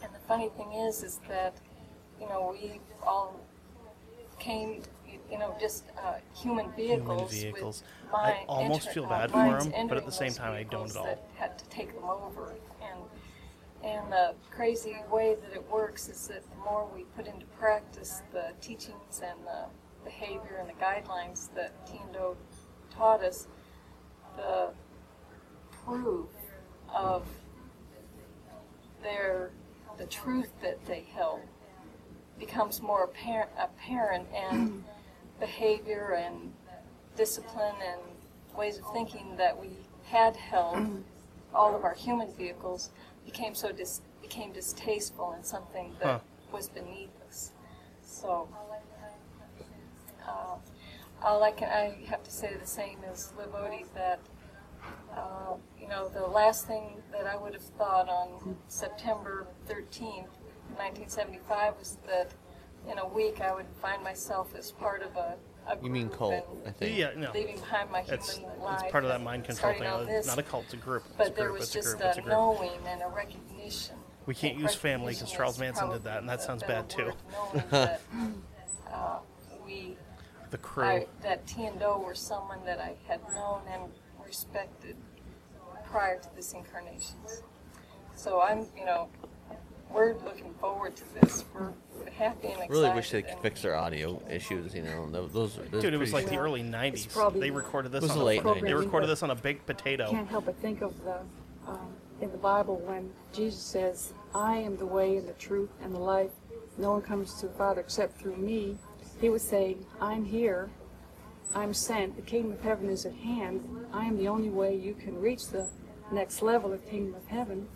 [0.03, 1.55] and the funny thing is is that
[2.19, 3.39] you know we all
[4.39, 4.81] came
[5.31, 7.83] you know just uh, human vehicles, Human vehicles.
[8.03, 10.63] with I almost enter- feel uh, bad for them, but at the same time, I
[10.63, 11.05] don't at all.
[11.05, 12.99] that had to take them over and
[13.83, 18.21] and the crazy way that it works is that the more we put into practice
[18.31, 19.65] the teachings and the
[20.03, 22.37] behavior and the guidelines that Ti and Do
[22.91, 23.47] taught us,
[24.35, 24.69] the
[25.85, 26.27] proof
[26.93, 27.25] of
[29.01, 29.51] their
[29.97, 31.41] the truth that they held
[32.39, 34.83] becomes more apparent, apparent and
[35.41, 36.53] behavior and
[37.17, 37.99] discipline and
[38.57, 39.71] ways of thinking that we
[40.05, 41.03] had held
[41.53, 42.91] all of our human vehicles
[43.25, 46.19] became so dis- became distasteful and something that Huh.
[46.53, 47.51] was beneath us.
[48.05, 48.47] So,
[50.27, 50.55] uh,
[51.23, 54.19] all I can I have to say the same as Livodi that
[55.15, 60.31] uh, you know the last thing that I would have thought on September 13th,
[60.77, 62.31] 1975 was that
[62.89, 65.35] in a week I would find myself as part of a,
[65.67, 66.97] a You mean group cult, and I think.
[66.97, 67.31] Yeah, no.
[67.33, 68.81] leaving behind my human It's, life.
[68.83, 69.91] it's part of that mind control starting thing.
[69.91, 71.03] on It's this, not a cult, it's a group.
[71.07, 72.33] It's but a there group, was it's a just group, it's a a group.
[72.33, 73.95] knowing and a recognition.
[74.25, 77.11] We can't use family because Charles Manson did that, and that sounds bad too.
[77.31, 78.01] knowing that,
[78.91, 79.19] uh,
[79.65, 79.97] we,
[80.51, 80.83] The crew.
[80.85, 83.83] I, that Ti and Do were someone that I had known and
[84.23, 84.95] respected
[85.85, 87.15] prior to this incarnation.
[88.15, 89.09] So I'm, you know,
[89.93, 91.45] we're looking forward to this.
[91.53, 91.73] We're
[92.13, 92.69] happy and excited.
[92.69, 94.73] Really wish they could fix their audio issues.
[94.73, 95.31] You know, those.
[95.31, 97.11] those Dude, it was pretty like the early '90s.
[97.11, 98.79] probably- They recorded this It was on the a late they 90s.
[98.79, 100.09] recorded this on a baked potato.
[100.09, 101.19] Can't help but think of the
[101.67, 105.93] um, in the Bible when Jesus says, I am the way and the truth and
[105.93, 106.31] the life.
[106.77, 108.77] No one comes to the Father except through me.
[109.19, 110.69] He was saying, I'm here.
[111.53, 112.15] I'm sent.
[112.15, 113.67] The kingdom of heaven is at hand.
[113.93, 115.67] I am the only way you can reach the
[116.11, 117.67] next level of kingdom of heaven.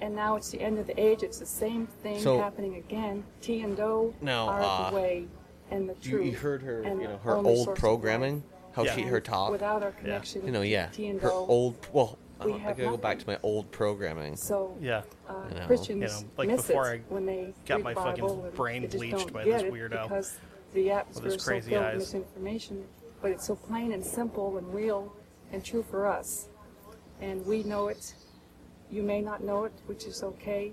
[0.00, 1.22] And now it's the end of the age.
[1.22, 3.24] It's the same thing So- happening again.
[3.40, 5.26] Ti and Do Now, are uh, the way
[5.70, 6.26] and the You, truth.
[6.26, 8.42] you heard her, and you know, the her only old of programming,
[8.72, 8.94] how Yeah.
[8.96, 9.50] she her talk.
[9.52, 11.76] Without our connection You know, yeah, T and her Do, old.
[11.92, 13.24] Well, we uh, I have gotta go back nothing.
[13.24, 14.36] to my old programming.
[14.36, 15.02] So Yeah.
[15.28, 15.66] uh, You know.
[15.66, 18.24] Christians You know, like miss before it I when they got read my the fucking
[18.24, 20.38] Bible and brain they just bleached don't by get this it weirdo because
[20.74, 21.94] the atmosphere his is so crazy filled eyes.
[21.94, 22.84] with misinformation.
[23.22, 25.12] But it's so plain and simple and real
[25.52, 26.48] and true for us,
[27.22, 28.14] and we know it.
[28.94, 30.72] You may not know it, which is okay.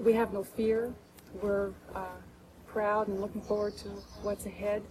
[0.00, 0.94] We have no fear.
[1.42, 2.06] We're uh,
[2.66, 3.88] proud and looking forward to
[4.22, 4.82] what's ahead.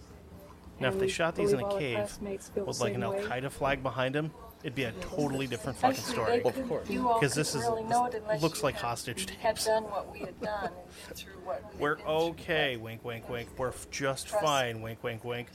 [0.78, 2.16] Now, if they shot these in a cave
[2.54, 4.30] with like an Al Qaeda flag behind him,
[4.62, 6.40] it'd be a totally different fucking Actually, story.
[6.40, 6.50] they
[6.80, 9.54] could- You all 'Cause this is- really know it unless looks like had- hostage Had
[9.54, 9.66] tapes.
[9.66, 10.70] done what we had done
[11.08, 12.14] and through what we We're had been through.
[12.30, 13.48] okay, wink, wink, wink.
[13.56, 15.48] We're f- just Trust- fine, wink, wink, wink.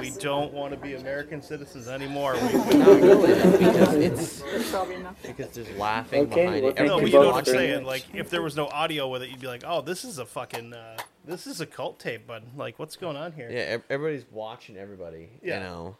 [0.00, 2.34] We don't want to be American citizens anymore.
[2.34, 3.02] Wink, wink, Not wink.
[3.02, 5.22] really, because it's That's probably enough.
[5.22, 6.76] because there's laughing Okay, behind well, it.
[6.76, 7.84] thank No, you but you know what I'm saying.
[7.84, 10.26] Like, if there was no audio with it, you'd be like, "Oh, this is a
[10.26, 13.48] fucking, uh, this is a cult tape." But like, what's going on here?
[13.50, 15.28] Yeah, everybody's watching everybody.
[15.42, 15.58] Yeah.
[15.58, 15.96] You know,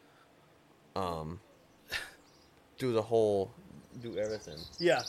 [0.96, 1.40] um,
[2.80, 3.52] do the whole,
[4.02, 4.58] do everything.
[4.80, 5.02] Yeah.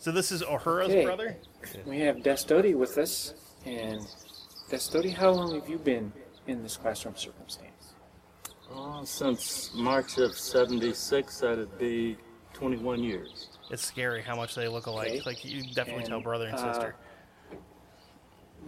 [0.00, 1.04] So this is Uhura's Okay.
[1.04, 1.36] brother.
[1.84, 3.34] We have Destody with us,
[3.66, 4.00] and
[4.70, 6.12] Destody, how long have you been
[6.46, 7.94] in this classroom circumstance?
[8.74, 12.16] Uh, since March of 76, that'd be
[12.54, 13.48] 21 years.
[13.70, 15.08] It's scary how much they look alike.
[15.08, 15.22] Okay.
[15.26, 16.96] Like you definitely And, tell brother and uh, sister.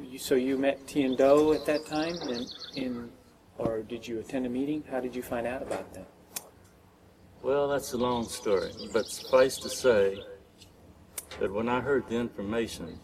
[0.03, 3.11] You, so you met Ti and Do at that time, and in,
[3.59, 4.83] or did you attend a meeting?
[4.91, 6.07] How did you find out about them?
[7.47, 10.19] Well, that's a long story, but suffice to say
[11.39, 12.99] that when I heard the information,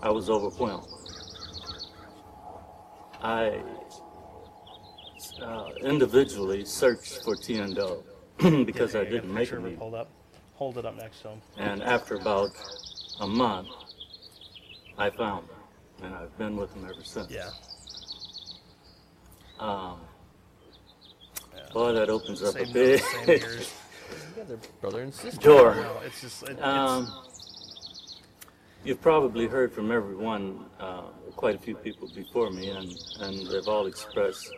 [0.00, 0.88] I was overwhelmed.
[3.20, 3.60] I
[5.42, 8.02] uh, individually searched for Ti and Do
[8.64, 10.08] because Yeah, I didn't make it pulled up.
[10.54, 11.42] Hold it up next to him.
[11.58, 12.56] And after about
[13.20, 13.68] a month,
[14.96, 17.30] I found him, and I've been with him ever since.
[17.30, 17.50] Yeah.
[19.60, 20.00] Um,
[21.72, 23.74] boy, that opens up Same a big nose, same ears.
[24.36, 25.40] Yeah, they're brother and sister.
[25.40, 25.74] door.
[25.74, 27.12] No, it's just it, it's, Um,
[28.84, 31.02] you've probably heard from everyone, uh,
[31.36, 34.52] quite a few people before me, and, and they've all expressed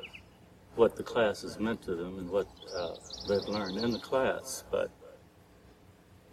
[0.76, 2.94] what the class has meant to them and what uh,
[3.28, 4.64] they've learned in the class.
[4.70, 4.90] But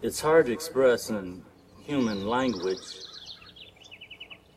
[0.01, 1.43] it's hard to express in
[1.83, 2.79] human language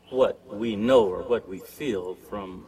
[0.09, 2.65] what we know or what we feel from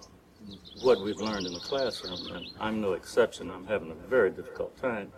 [0.82, 2.36] what we've learned in the classroom.
[2.36, 3.50] And I'm no exception.
[3.52, 5.12] I'm having a very difficult time.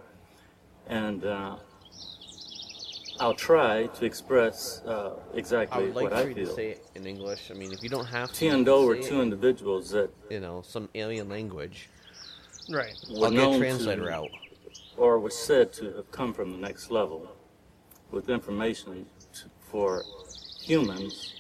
[0.87, 1.57] And uh,
[3.19, 6.55] I'll try to express uh, I exactly would like what for I you to feel.
[6.55, 7.51] say it in English.
[7.51, 8.35] I mean, if you don't have to.
[8.39, 11.89] Ti and Do were say it two in, individuals that You know, some alien language.
[12.69, 12.95] right.
[13.11, 14.29] were I'll get a known translator to, out.
[14.97, 17.27] or was said to have come from the next level
[18.11, 20.03] with information to, for
[20.61, 21.35] humans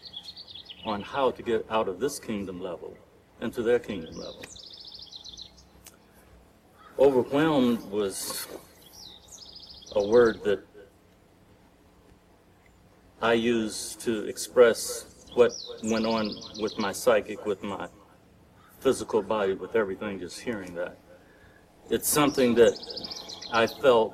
[0.85, 2.95] on how to get out of this kingdom level
[3.41, 4.43] into their kingdom level.
[6.97, 8.47] Overwhelmed was
[9.95, 10.63] a word that
[13.21, 15.51] I use to express what
[15.83, 17.87] went on with my psychic, with my
[18.79, 20.97] physical body, with everything, just hearing that.
[21.89, 22.77] It's something that
[23.51, 24.13] I felt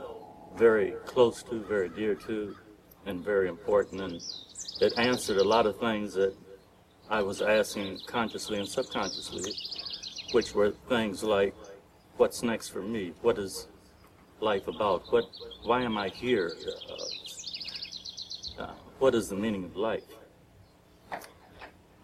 [0.58, 2.56] very close to, very dear to,
[3.06, 4.22] and very important, and
[4.82, 6.36] it answered a lot of things that
[7.10, 9.54] I was asking consciously and subconsciously,
[10.32, 11.54] which were things like,
[12.18, 13.14] what's next for me?
[13.22, 13.68] What is
[14.40, 15.12] life about?
[15.12, 15.26] What,
[15.64, 16.52] why am I here?
[18.60, 20.04] Uh, uh, what is the meaning of life?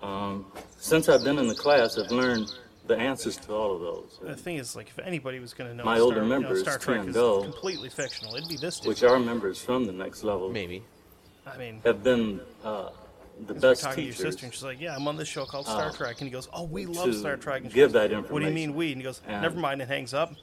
[0.03, 0.45] Um,
[0.77, 2.51] since I've been in the class, I've learned
[2.87, 5.75] the answers to all of those, The thing is, like, if anybody was going to
[5.75, 8.49] know My Star, older you know, members, Star Trek Tim is Doe, completely fictional, it'd
[8.49, 8.89] be this dude.
[8.89, 10.83] which are members from the next level, Maybe.
[11.45, 12.89] I mean, have been uh,
[13.47, 15.45] the best we're talking to your sister, and she's like, "Yeah, I'm on this show
[15.45, 17.93] called Star uh, Trek," and he goes, "Oh, we love Star Trek." And she give
[17.93, 18.91] goes, that What do you mean we?
[18.91, 20.33] And he goes, And- "Never mind," and hangs up.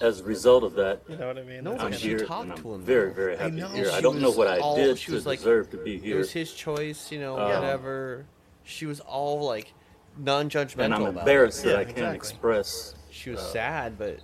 [0.00, 1.64] As a result of that, You know what I mean?
[1.64, 3.14] No, I'm but kinda- she here, talked and I'm to him, very, though.
[3.14, 3.68] very I happy know.
[3.68, 3.90] here.
[3.92, 6.14] I don't know what I all- did she to was like- deserve to be here.
[6.14, 8.24] It was his choice, you know, Uh, whatever.
[8.62, 9.72] She was all like
[10.16, 11.68] non-judgmental and I'm about embarrassed it.
[11.68, 12.16] that Yeah, I can't exactly.
[12.16, 14.20] express She was uh, sad, but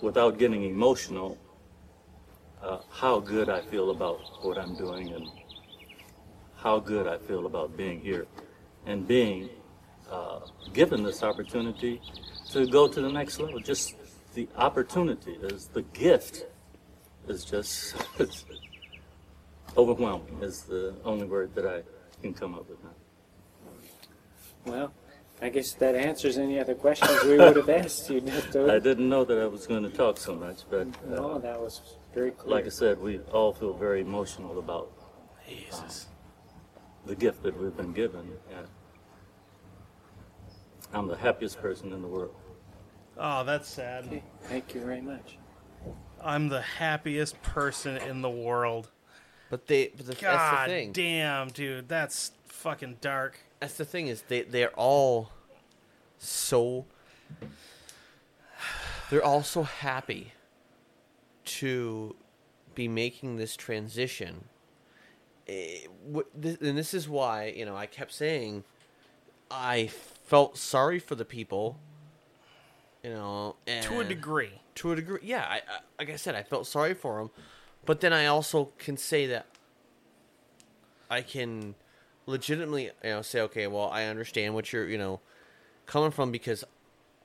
[0.00, 1.36] without getting emotional
[2.62, 5.28] uh, how good I feel about what I'm doing and
[6.56, 8.26] how good I feel about being here
[8.86, 9.48] and being
[10.10, 10.40] uh,
[10.72, 12.00] given this opportunity
[12.50, 13.60] to go to the next level.
[13.60, 13.94] Just
[14.34, 16.46] the opportunity is the gift
[17.28, 18.44] is just it's
[19.76, 21.82] overwhelming is the only word that I
[22.22, 22.90] can come up with now.
[24.64, 24.92] Well,
[25.40, 28.20] I guess that answers any other questions we would have asked you.
[28.20, 28.70] Dr.
[28.74, 31.60] I didn't know that I was going to talk so much, but uh, No, that
[31.60, 31.80] was
[32.12, 32.56] very clear.
[32.56, 34.90] like I said, we all feel very emotional about
[35.48, 36.08] Jesus.
[37.06, 38.32] the gift that we've been given.
[38.56, 38.66] And
[40.92, 42.34] I'm the happiest person in the world.
[43.16, 44.22] Oh, that's sad.
[44.44, 45.38] Thank you very much.
[46.20, 48.90] I'm the happiest person in the world.
[49.50, 50.92] But they, but the, that's the God thing.
[50.92, 53.38] damn, dude, that's fucking dark.
[53.60, 55.30] That's the thing is they they're all
[56.18, 56.86] so
[59.10, 60.32] they're all so happy
[61.44, 62.14] to
[62.74, 64.44] be making this transition.
[65.48, 68.64] Eh, And this is why you know I kept saying
[69.50, 71.78] I felt sorry for the people.
[73.02, 74.60] You know, To a degree.
[74.76, 75.46] To a degree, yeah.
[75.48, 77.30] I, I, like I said, I felt sorry for them,
[77.86, 79.46] but then I also can say that
[81.08, 81.74] I can
[82.28, 85.20] legitimately, you know, say, okay, well, I understand what you're, you know,
[85.86, 86.62] coming from because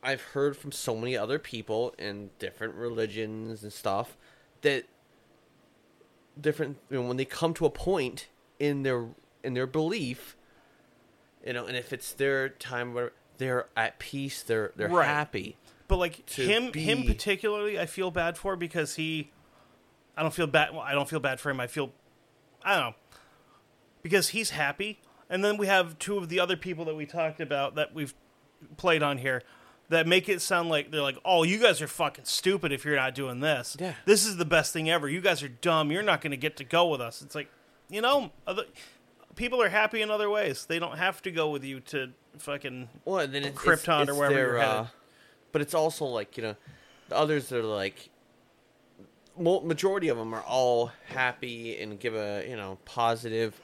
[0.02, 4.18] I've heard from so many other people in different religions and stuff
[4.62, 4.86] that
[6.40, 8.28] different, you know, when they come to a point
[8.60, 9.08] in their
[9.44, 10.38] in their belief,
[11.46, 15.06] you know, and if it's their time where they're at peace, they're they're Right.
[15.06, 15.58] happy.
[15.90, 19.32] But like him, him particularly, I feel bad for because he.
[20.16, 20.72] I don't feel bad.
[20.72, 21.60] Well, I don't feel bad for him.
[21.60, 21.92] I feel,
[22.64, 22.96] I don't know,
[24.04, 25.00] because he's happy,
[25.30, 28.14] and then we have two of the other people that we talked about that we've
[28.78, 29.42] played on here
[29.90, 32.96] that make it sound like they're like, "Oh, you guys are fucking stupid if you're
[32.96, 33.76] not doing this.
[33.80, 33.94] Yeah.
[34.06, 35.10] This is the best thing ever.
[35.10, 35.92] You guys are dumb.
[35.92, 37.50] You're not going to get to go with us." It's like,
[37.90, 38.66] you know, other
[39.36, 40.66] people are happy in other ways.
[40.66, 44.02] They don't have to go with you to fucking Well, then it's, Krypton it's, or
[44.02, 44.76] it's wherever their, you're headed.
[44.76, 44.86] uh,
[45.52, 46.56] but it's also like you know,
[47.10, 48.10] the others are like,
[49.38, 53.60] majority of them are all happy and give a you know positive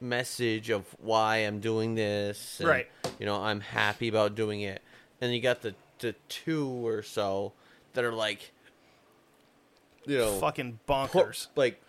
[0.00, 2.60] message of why I'm doing this.
[2.60, 2.88] and, Right.
[3.18, 4.80] You know, I'm happy about doing it.
[5.20, 7.52] And you got the the two or so
[7.92, 8.52] that are like,
[10.06, 11.48] you know, fucking po- bonkers.
[11.56, 11.82] like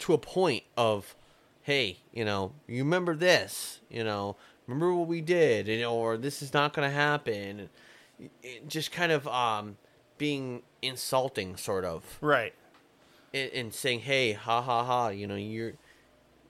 [0.00, 1.14] to a point of
[1.62, 6.16] hey you know you remember this you know remember what we did you know or
[6.16, 7.68] this is not going to happen
[8.42, 9.76] It- just kind of um
[10.18, 12.54] being insulting sort of Right.
[13.34, 15.72] And, and saying hey ha ha ha you know you're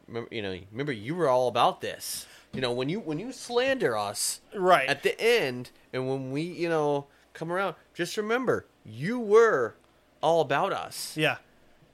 [0.06, 3.32] remember, you know remember you were all about this you know when you when you
[3.32, 4.88] slander us Right.
[4.88, 9.74] at the end and when we you know come around just remember you were
[10.22, 11.36] all about us Yeah.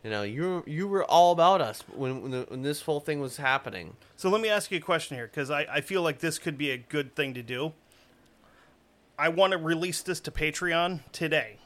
[0.04, 3.20] you know, you you were all about us when when, the, when this whole thing
[3.20, 3.96] was happening.
[4.16, 6.56] So let me ask you a question here, because I, I feel like this could
[6.56, 7.72] be a good thing to do.
[9.18, 11.58] I want to release this to Patreon today.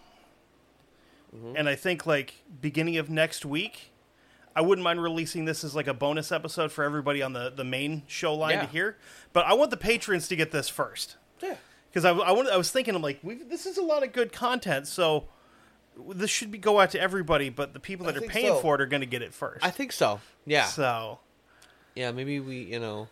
[1.34, 1.56] Mm-hmm.
[1.56, 3.92] And I think like beginning of next week,
[4.56, 7.64] I wouldn't mind releasing this as like a bonus episode for everybody on the, the
[7.64, 8.62] main show line Yeah.
[8.62, 8.96] to hear.
[9.32, 11.16] But I want the patrons to get this first.
[11.42, 11.56] Yeah.
[11.90, 14.32] Because I, I, wanted- I was thinking, I'm like, this is a lot of good
[14.32, 15.28] content, so
[16.12, 18.60] this should be go out to everybody, but the people that are paying so.
[18.60, 19.64] for it are going to get it first.
[19.64, 20.20] I think so.
[20.46, 20.64] Yeah.
[20.66, 21.18] So
[21.94, 23.08] Yeah, maybe we, you know,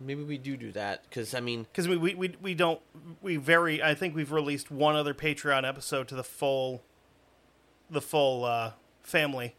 [0.00, 2.80] maybe we do do that because I mean, because we, we we we don't
[3.22, 6.82] we very I think we've released one other Patreon episode to the full
[7.90, 8.72] the full uh,
[9.02, 9.54] family,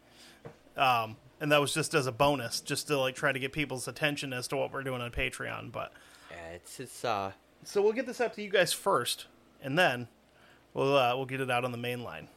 [0.77, 3.87] um, and that was just as a bonus, just to like try to get people's
[3.87, 5.71] attention as to what we're doing on Patreon.
[5.71, 5.91] But
[6.29, 7.31] yeah, it's it's uh,
[7.63, 9.25] so we'll get this out to you guys first,
[9.61, 10.07] and then
[10.73, 12.27] we'll uh, we'll get it out on the main line.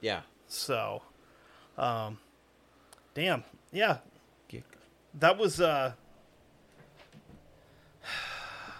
[0.00, 0.20] yeah.
[0.46, 1.02] So,
[1.78, 2.18] um,
[3.14, 3.98] damn, yeah,
[5.18, 5.92] that was uh,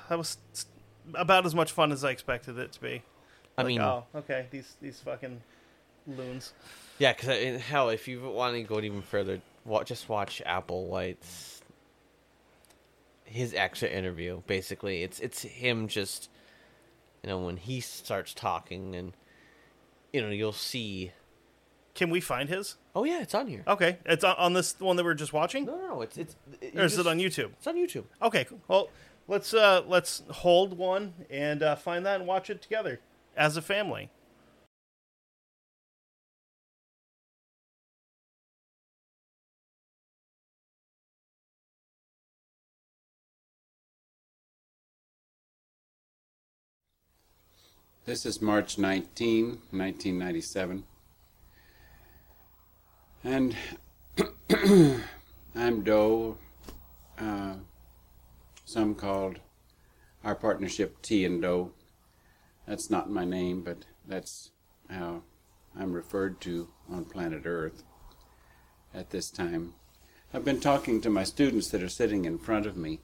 [0.08, 0.36] that was
[1.14, 3.02] about as much fun as I expected it to be.
[3.56, 5.40] I Like, mean, oh, okay, these these fucking
[6.06, 6.52] loons.
[6.98, 11.62] yeah, because hell, if you want to go even further, wa just watch Applewhite's
[13.24, 14.42] his extra interview.
[14.46, 16.30] Basically, it's it's him just
[17.22, 19.12] you know when he starts talking and
[20.12, 21.12] you know you'll see.
[21.94, 22.76] Can we find his?
[22.96, 23.62] Oh yeah, it's on here.
[23.68, 25.64] Okay, it's on, on this one that we are just watching.
[25.64, 26.36] No, no, no, it's it's.
[26.74, 27.50] Or is it on YouTube?
[27.52, 28.04] It's on YouTube.
[28.20, 28.60] Okay, cool.
[28.66, 28.88] well,
[29.28, 33.00] let's uh let's hold one and uh, find that and watch it together
[33.36, 34.10] as a family.
[48.06, 50.84] This is March 19, 1997.
[53.24, 53.56] And
[55.54, 56.36] I'm Do.
[57.18, 57.54] Uh,
[58.66, 59.40] some called
[60.22, 61.72] our partnership Ti and Do.
[62.66, 64.50] That's not my name, but that's
[64.90, 65.22] how
[65.74, 67.84] I'm referred to on planet Earth
[68.92, 69.72] at this time.
[70.34, 73.00] I've been talking to my students that are sitting in front of me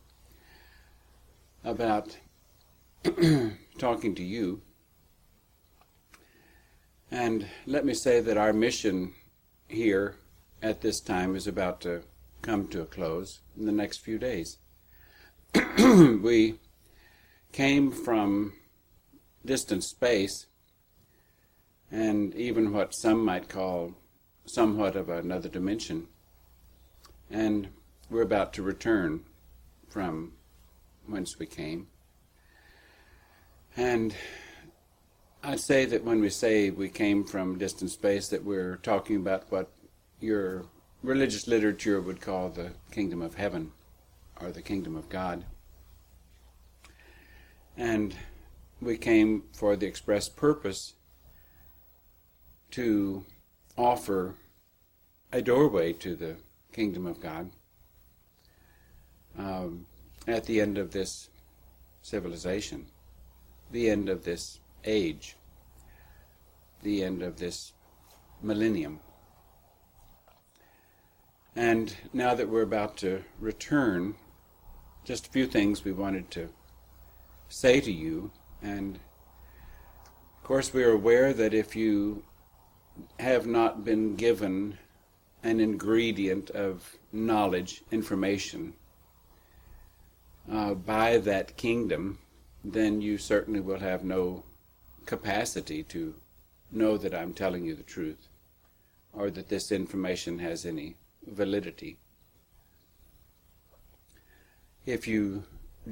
[1.65, 2.19] about
[3.79, 4.61] talking to you.
[7.11, 9.15] And let me say that our mission
[9.69, 10.17] here
[10.63, 12.03] at this time is about to
[12.43, 14.59] come to a close in the next few days.
[15.79, 16.59] we
[17.53, 18.53] came from
[19.45, 20.47] distant space
[21.91, 23.95] and even what some might call
[24.47, 26.07] somewhat of another dimension.
[27.31, 27.69] And
[28.09, 29.25] we're about to return
[29.89, 30.33] from
[31.07, 31.89] whence we came.
[33.77, 34.15] And
[35.43, 39.51] I'd say that when we say we came from distant space, that we're talking about
[39.51, 39.71] what
[40.21, 40.67] your
[41.03, 43.73] religious literature would call the kingdom of heaven
[44.39, 45.45] or the kingdom of God.
[47.75, 48.15] And
[48.83, 50.93] we came for the express purpose
[52.73, 53.25] to
[53.79, 54.35] offer
[55.33, 56.37] a doorway to the
[56.71, 57.51] kingdom of God
[59.39, 59.87] um,
[60.27, 61.31] at the end of this
[62.03, 62.87] civilization,
[63.71, 65.37] the end of this age,
[66.83, 67.73] the end of this
[68.43, 69.01] millennium.
[71.57, 74.15] And now that we're about to return,
[75.05, 76.49] just a few things we wanted to
[77.49, 78.31] say to you.
[78.63, 82.23] And of course, we are aware that if you
[83.19, 84.79] have not been given
[85.43, 88.75] an ingredient of knowledge, information
[90.51, 92.19] uh, by that kingdom,
[92.65, 94.45] then you certainly will have no
[95.11, 96.15] capacity to
[96.71, 98.29] know that I'm telling you the truth
[99.13, 100.95] or that this information has any
[101.27, 101.99] validity.
[104.87, 105.43] If you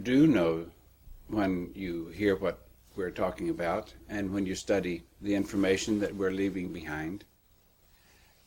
[0.05, 0.67] do know
[1.27, 2.61] when you hear what
[2.95, 7.25] we're talking about and when you study the information that we're leaving behind,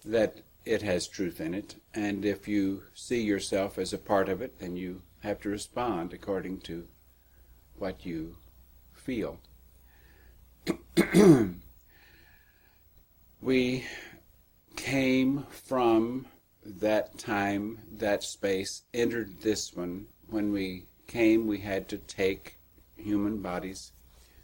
[0.06, 4.42] that it has truth in it, and if you see yourself as a part of
[4.42, 6.88] it, then you have to respond according to
[7.78, 8.38] what you
[8.94, 9.38] feel.
[13.42, 13.86] we
[14.76, 16.26] came from
[16.66, 20.06] that time, that space, entered this one.
[20.28, 22.58] When we came, we had to take
[22.96, 23.92] human bodies.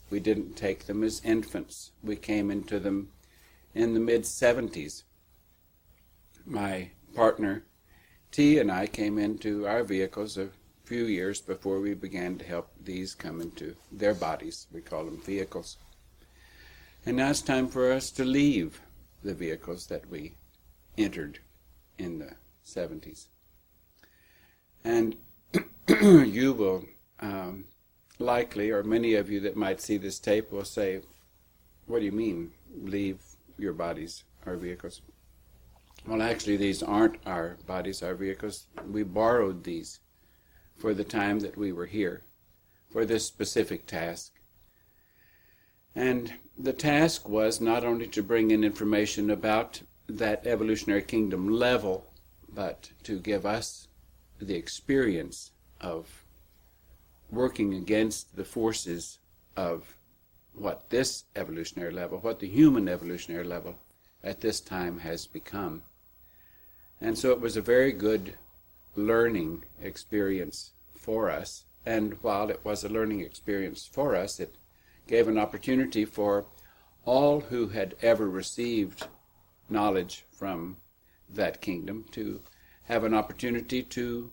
[0.10, 1.92] We didn't take them as infants.
[2.02, 3.10] We came into them
[3.74, 5.04] in the mid 70s.
[6.46, 7.66] My partner,
[8.32, 10.50] Ti, and I came into our vehicles a
[10.86, 14.68] few years before we began to help these come into their bodies.
[14.72, 15.78] We call them vehicles.
[17.08, 18.82] And now it's time for us to leave
[19.24, 20.34] the vehicles that we
[20.98, 21.40] entered
[21.98, 22.34] in the
[22.66, 23.28] 70s.
[24.84, 25.16] And
[25.88, 26.84] you will
[27.22, 27.64] um,
[28.20, 31.00] likely, or many of you that might see this tape will say,
[31.86, 33.22] What do you mean, leave
[33.58, 35.02] your bodies, our vehicles?
[36.06, 38.68] Well, actually, these aren't our bodies, our vehicles.
[38.86, 40.02] We borrowed these
[40.76, 42.24] for the time that we were here,
[42.92, 44.34] for this specific task.
[45.98, 52.06] And the task was not only to bring in information about that evolutionary kingdom level,
[52.48, 53.88] but to give us
[54.40, 55.50] the experience
[55.82, 56.24] of
[57.32, 59.18] working against the forces
[59.56, 59.98] of
[60.54, 63.80] what this evolutionary level, what the human evolutionary level
[64.24, 65.82] at this time has become.
[67.02, 68.36] And so it was a very good
[68.96, 71.64] learning experience for us.
[71.88, 74.54] And while it was a learning experience for us, it
[75.08, 76.46] gave an opportunity for
[77.06, 79.08] all who had ever received
[79.70, 80.78] knowledge from
[81.30, 82.42] that kingdom to
[82.84, 84.30] have an opportunity to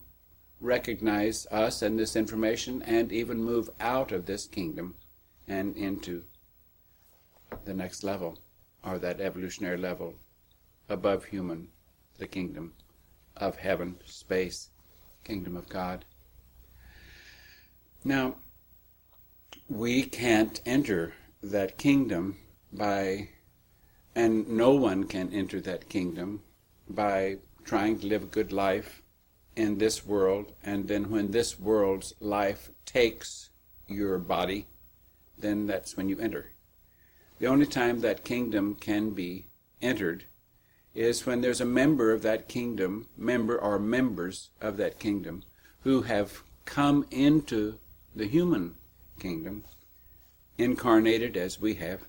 [0.61, 4.95] recognize us and this information and even move out of this kingdom
[5.47, 6.23] and into
[7.65, 8.37] the next level
[8.83, 10.13] or that evolutionary level
[10.89, 11.67] above human,
[12.17, 12.73] the kingdom
[13.35, 14.69] of heaven, space,
[15.23, 16.05] kingdom of God.
[18.03, 18.35] Now,
[19.67, 22.37] we can't enter that kingdom
[22.71, 23.29] by,
[24.15, 26.41] and no one can enter that kingdom
[26.89, 29.01] by trying to live a good life
[29.55, 33.49] in this world, and then when this world's life takes
[33.87, 34.67] your body,
[35.37, 36.51] then that's when you enter.
[37.39, 39.47] The only time that kingdom can be
[39.81, 40.25] entered
[40.93, 45.43] is when there's a member of that kingdom, member or members of that kingdom,
[45.81, 47.77] who have come into
[48.15, 48.75] the human
[49.19, 49.63] kingdom,
[50.57, 52.01] incarnated as we have,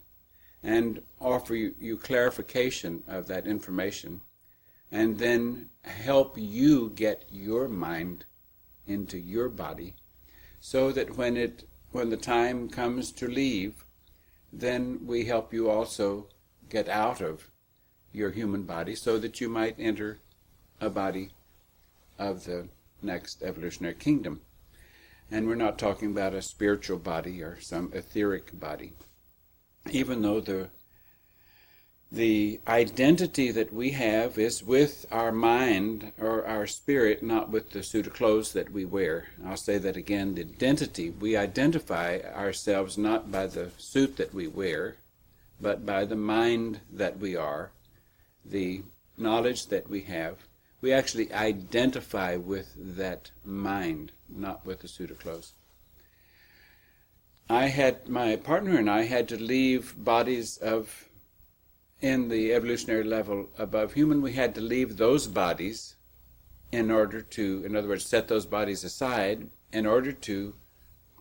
[0.62, 4.20] and offer you, clarification of that information
[4.90, 8.24] and then help you get your mind
[8.86, 9.94] into your body
[10.60, 13.84] so that when it when the time comes to leave
[14.52, 16.28] then we help you also
[16.68, 17.50] get out of
[18.12, 20.18] your human body so that you might enter
[20.80, 21.30] a body
[22.18, 22.66] of the
[23.02, 24.40] next evolutionary kingdom.
[25.30, 28.92] And we're not talking about a spiritual body or some etheric body.
[29.90, 30.68] Even though the
[32.10, 37.82] the identity that we have is with our mind or our spirit, not with the
[37.82, 39.26] suit of clothes that we wear.
[39.44, 41.10] I'll say that again the identity.
[41.10, 44.96] We identify ourselves not by the suit that we wear,
[45.60, 47.72] but by the mind that we are,
[48.44, 48.82] the
[49.18, 50.45] knowledge that we have.
[50.80, 55.54] We actually identify with that mind, not with the suit of clothes.
[57.48, 61.08] I had, my partner and I had to leave bodies of
[62.00, 65.96] in the evolutionary level above human, we had to leave those bodies
[66.70, 70.54] in order to, in other words, set those bodies aside in order to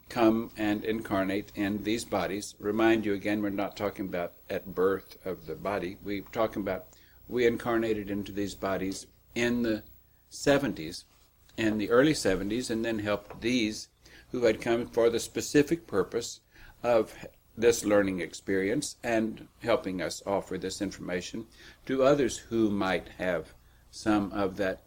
[0.10, 2.56] come and incarnate in these bodies.
[2.60, 5.98] Remind you again, we're not talking about at birth of the body.
[6.04, 6.88] We're talking about
[7.28, 9.84] we incarnated into these bodies in the
[10.32, 11.04] 70s,
[11.58, 13.90] in the early 70s, and then helped these
[14.32, 16.40] who had come for the specific purpose
[16.82, 17.14] of
[17.58, 21.46] this learning experience and helping us offer this information
[21.86, 23.54] to others who might have
[23.92, 24.82] some of that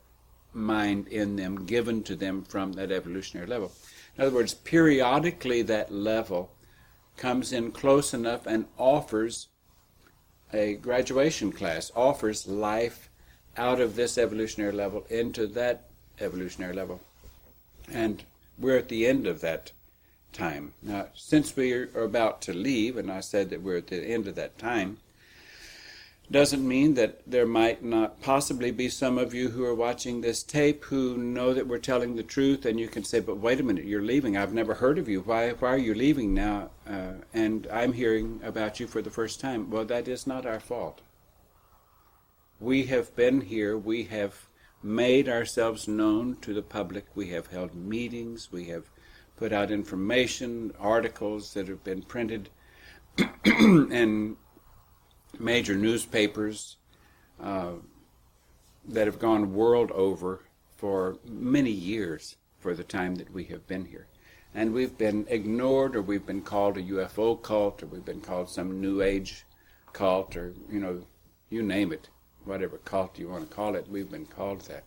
[0.53, 3.73] mind in them given to them from that evolutionary level.
[4.17, 6.51] In other words, periodically that level
[7.17, 9.49] comes in close enough and offers
[10.53, 13.08] a graduation class, offers life
[13.59, 15.85] out of this evolutionary level into that
[16.21, 17.01] evolutionary level.
[17.93, 18.23] And
[18.59, 19.73] we're at the end of that
[20.33, 20.75] time.
[20.83, 24.29] Now, since we are about to leave, and I said that we're at the end
[24.29, 24.99] of that time,
[26.31, 30.43] doesn't mean that there might not possibly be some of you who are watching this
[30.43, 33.63] tape who know that we're telling the truth, and you can say, "But wait a
[33.63, 34.37] minute, you're leaving.
[34.37, 35.23] I've never heard of you.
[35.23, 35.53] Why?
[35.53, 36.71] Why are you leaving now?
[36.87, 40.61] Uh, and I'm hearing about you for the first time." Well, that is not our
[40.61, 41.01] fault.
[42.61, 43.79] We have been here.
[43.79, 44.47] We have
[44.83, 47.07] made ourselves known to the public.
[47.15, 48.51] We have held meetings.
[48.51, 48.91] We have
[49.37, 52.51] put out information, articles that have been printed
[53.45, 54.37] in
[55.39, 56.77] major newspapers
[57.41, 57.75] uh,
[58.89, 60.41] that have gone world over
[60.77, 64.09] for many years for the time that we have been here.
[64.53, 68.49] And we've been ignored, or we've been called a UFO cult, or we've been called
[68.49, 69.45] some New Age
[69.93, 71.07] cult, or, you know,
[71.51, 72.09] you name it,
[72.49, 74.85] whatever cult you want to call it, we've been called that.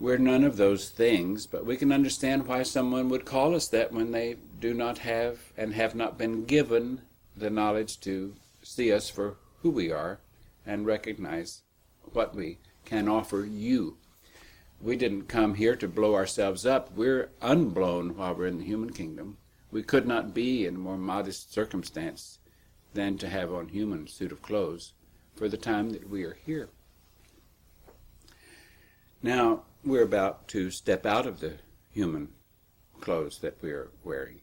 [0.00, 3.92] We're none of those things, but we can understand why someone would call us that
[3.92, 7.02] when they do not have and have not been given
[7.36, 10.18] the knowledge to see us for who we are
[10.66, 11.62] and recognize
[12.12, 13.96] what we can offer you.
[14.80, 16.94] We didn't come here to blow ourselves up.
[16.94, 19.36] We're unblown while we're in the human kingdom.
[19.72, 22.38] We could not be in a more modest circumstance
[22.94, 24.92] than to have on human suit of clothes
[25.38, 26.68] for the time that we are here.
[29.22, 31.54] Now, we're about to step out of the
[31.92, 32.28] human
[33.00, 34.40] clothes that we're wearing.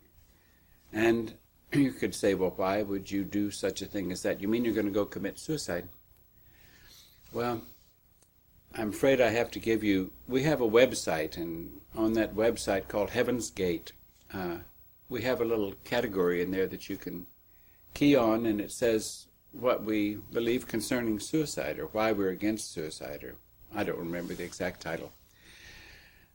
[0.93, 1.33] And
[1.73, 4.41] you could say, well, why would you do such a thing as that?
[4.41, 5.89] You mean you're going to go commit suicide?
[7.33, 7.61] Well,
[8.73, 10.11] I'm afraid I have to give you.
[10.27, 13.91] We have a website, and on that website called Heaven's Gate,
[14.33, 14.57] uh,
[15.09, 17.27] we have a little category in there that you can
[17.93, 19.27] key on, and it says
[19.59, 23.35] what we believe concerning suicide, or why we're against suicide, or
[23.73, 25.11] I don't remember the exact title.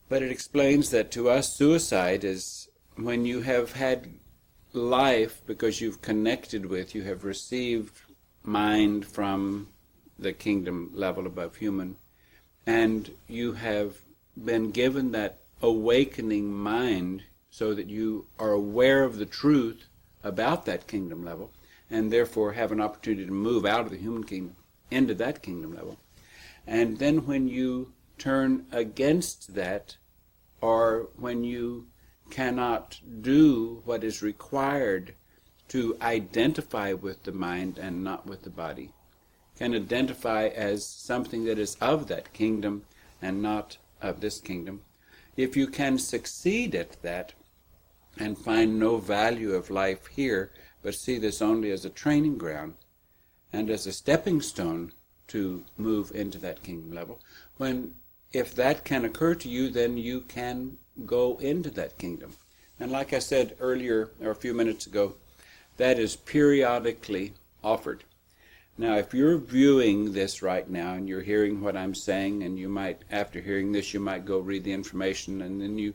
[0.08, 4.08] But it explains that to us, suicide is when you have had
[4.72, 8.00] life because you've connected with, you have received
[8.42, 9.68] mind from
[10.18, 11.96] the kingdom level above human,
[12.66, 13.98] and you have
[14.42, 19.88] been given that awakening mind so that you are aware of the truth
[20.22, 21.50] about that kingdom level
[21.90, 24.56] and therefore have an opportunity to move out of the human kingdom
[24.90, 25.98] into that kingdom level.
[26.66, 29.96] And then when you turn against that,
[30.60, 31.86] or when you
[32.30, 35.14] cannot do what is required
[35.68, 38.92] to identify with the mind and not with the body,
[39.56, 42.84] can identify as something that is of that kingdom
[43.20, 44.82] and not of this kingdom.
[45.36, 47.32] If you can succeed at that
[48.18, 50.52] and find no value of life here,
[50.82, 52.74] but see this only as a training ground
[53.52, 54.92] and as a stepping stone
[55.28, 57.20] to move into that kingdom level,
[57.56, 57.94] when
[58.32, 62.32] if that can occur to you, then you can go into that kingdom.
[62.78, 65.14] And like I said earlier, or a few minutes ago,
[65.76, 68.04] that is periodically offered.
[68.78, 72.68] Now, if you're viewing this right now and you're hearing what I'm saying, and you
[72.68, 75.94] might, after hearing this, you might go read the information, and then you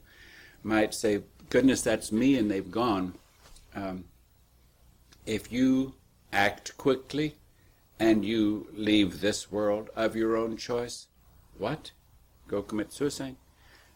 [0.63, 3.13] might say, Goodness, that's me, and they've gone.
[3.75, 4.05] Um,
[5.25, 5.95] if you
[6.31, 7.35] act quickly
[7.99, 11.07] and you leave this world of your own choice,
[11.57, 11.91] what?
[12.47, 13.35] Go commit suicide?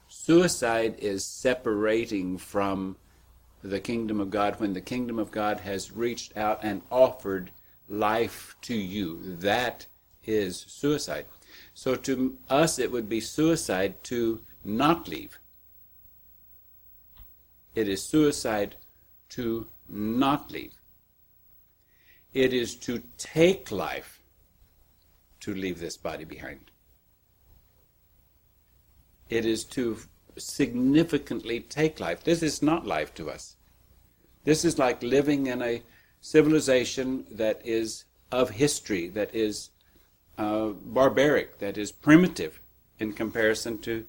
[0.08, 2.96] Suicide is separating from
[3.62, 7.52] the kingdom of God when the kingdom of God has reached out and offered
[7.88, 9.20] life to you.
[9.24, 9.86] That
[10.26, 11.26] is suicide.
[11.74, 15.38] So to us, it would be suicide to not leave.
[17.76, 18.76] It is suicide
[19.30, 20.79] to not leave.
[22.34, 24.22] It is to take life
[25.42, 26.72] to leave this body behind.
[29.30, 29.98] It is to
[30.38, 32.24] significantly take life.
[32.24, 33.56] This is not life to us.
[34.44, 35.84] This is like living in a
[36.22, 39.70] civilization that is of history, that is
[40.38, 42.60] uh, barbaric, that is primitive
[43.00, 44.06] in comparison to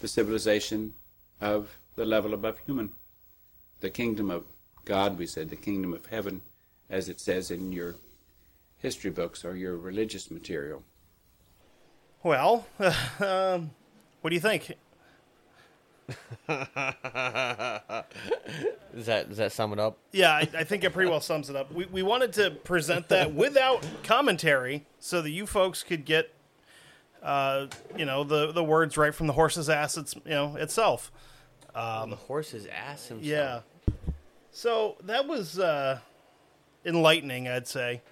[0.00, 0.94] the civilization
[1.40, 2.90] of the level above human.
[3.80, 4.44] The kingdom of
[4.84, 6.42] God, we said, the kingdom of heaven,
[6.90, 7.94] as it says in your
[8.78, 10.82] history books or your religious material.
[12.22, 12.66] Well,
[13.20, 13.70] um,
[14.20, 14.76] what do you think?
[16.48, 16.66] does
[19.06, 19.96] that does that sum it up?
[20.10, 21.72] Yeah, I, I think it pretty well sums it up.
[21.72, 26.34] We we wanted to present that without commentary, so that you folks could get,
[27.22, 29.96] uh, you know, the the words right from the horse's ass.
[29.96, 31.12] It's you know itself.
[31.76, 33.24] Um, the horse's ass himself.
[33.24, 33.60] Yeah.
[34.50, 36.00] So that was uh,
[36.84, 38.02] enlightening, I'd say.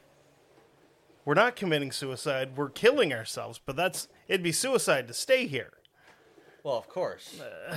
[1.25, 3.61] We're not committing suicide; we're killing ourselves.
[3.65, 5.73] But that's it'd be suicide to stay here.
[6.63, 7.41] Well, of course.
[7.41, 7.77] Uh,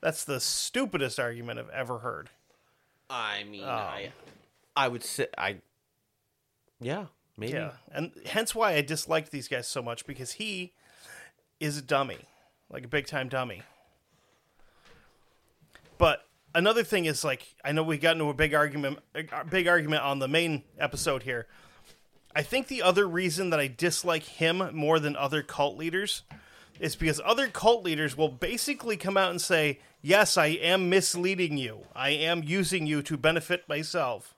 [0.00, 2.30] that's the stupidest argument I've ever heard.
[3.10, 4.12] I mean, Um, I,
[4.76, 5.58] I would say I.
[6.80, 7.06] Yeah,
[7.36, 7.52] maybe.
[7.52, 10.72] Yeah, and hence why I disliked these guys so much because he
[11.60, 12.18] is a dummy,
[12.70, 13.62] like a big time dummy.
[15.98, 19.66] But another thing is like I know we got into a big argument, a big
[19.68, 21.46] argument on the main episode here.
[22.36, 26.22] I think the other reason that I dislike him more than other cult leaders
[26.80, 31.56] is because other cult leaders will basically come out and say, "Yes, I am misleading
[31.56, 31.86] you.
[31.94, 34.34] I am using you to benefit myself."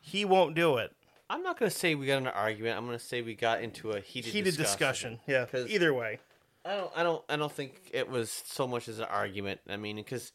[0.00, 0.92] He won't do it.
[1.30, 2.76] I'm not going to say we got an argument.
[2.76, 5.20] I'm going to say we got into a heated Heated discussion.
[5.26, 5.46] Yeah.
[5.54, 6.18] Either way.
[6.64, 6.92] I don't.
[6.94, 7.24] I don't.
[7.28, 9.60] I don't think it was so much as an argument.
[9.68, 10.32] I mean, because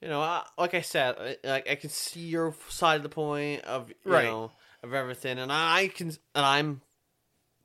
[0.00, 3.08] you know, I, like I said, I, like I can see your side of the
[3.08, 4.24] point of you Right.
[4.24, 4.50] know
[4.82, 6.80] of everything, and I can, and I'm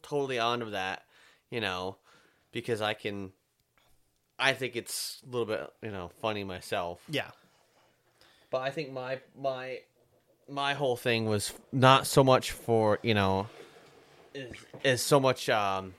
[0.01, 1.03] totally on of that.
[1.49, 1.97] You know,
[2.51, 3.31] because I can.
[4.39, 7.01] I think it's a little bit you know funny myself.
[7.09, 7.29] Yeah.
[8.49, 9.79] But I think my my
[10.49, 13.47] my whole thing was not so much for you know
[14.33, 14.51] is,
[14.83, 15.93] is so much um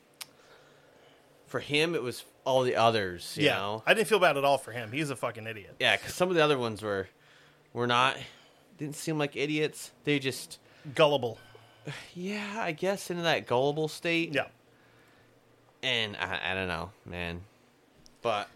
[1.47, 3.83] for him it was all the others you yeah, know?
[3.87, 4.91] I didn't feel bad at all for him.
[4.93, 5.77] He's a fucking idiot.
[5.79, 7.09] yeah because some of the other ones were
[7.73, 8.17] were not
[8.79, 9.93] didn't seem like idiots.
[10.05, 10.59] They just
[10.95, 11.39] gullible.
[12.15, 14.35] Yeah i guess into that gullible state.
[14.35, 14.47] Yeah.
[15.83, 17.43] And i, I don't know man.
[18.23, 18.49] But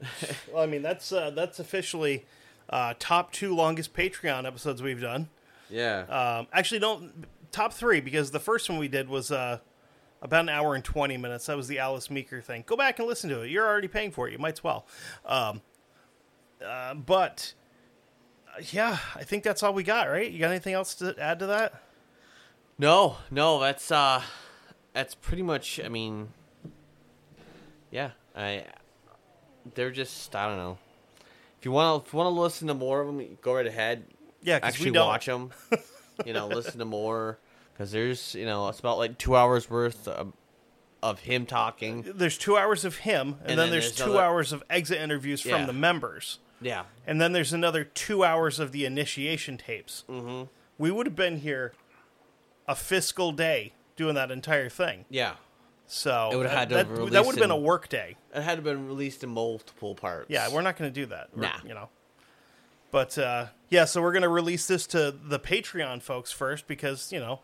[0.52, 2.24] Well, I mean that's uh, that's officially
[2.68, 5.28] uh, top two longest Patreon episodes we've done.
[5.68, 6.02] yeah.
[6.38, 9.58] Um, actually, don't top three because the first one we did was uh,
[10.22, 11.46] about an hour and twenty minutes.
[11.46, 12.64] That was the Alice Meeker thing.
[12.66, 13.50] Go back and listen to it.
[13.50, 14.32] You're already paying for it.
[14.32, 14.86] You might as well.
[15.24, 15.62] Um,
[16.64, 17.54] uh, but
[18.48, 20.08] uh, yeah, I think that's all we got.
[20.08, 20.30] Right?
[20.30, 21.82] You got anything else to add to that?
[22.80, 24.22] No, no, that's uh
[24.94, 26.28] that's pretty much I mean
[27.90, 28.64] yeah, I
[29.74, 30.78] they're just I don't know.
[31.58, 33.66] If you want to if you want to listen to more of them, go right
[33.66, 34.04] ahead.
[34.42, 35.50] Yeah, actually watch them.
[36.24, 37.38] you know, listen to more
[37.80, 40.32] cuz there's, you know, it's about like 2 hours worth of,
[41.02, 42.02] of him talking.
[42.14, 45.00] There's two hours of him, and, And then, then there's, there's two hours of exit
[45.00, 45.66] interviews from Yeah.
[45.66, 46.38] the members.
[46.60, 46.84] Yeah.
[47.06, 50.04] And then there's another two hours of the initiation tapes.
[50.10, 50.44] Mm-hmm.
[50.76, 51.72] We would have been here
[52.68, 55.06] a fiscal day doing that entire thing.
[55.08, 55.34] Yeah.
[55.86, 58.16] So It would have had to that, that, would have been a work day.
[58.34, 60.26] It had to have been released in multiple parts.
[60.30, 61.30] Yeah, we're not going to do that.
[61.34, 61.66] We're- Nah.
[61.66, 61.88] You know.
[62.90, 67.10] But uh, yeah, so we're going to release this to the Patreon folks first because,
[67.12, 67.40] you know,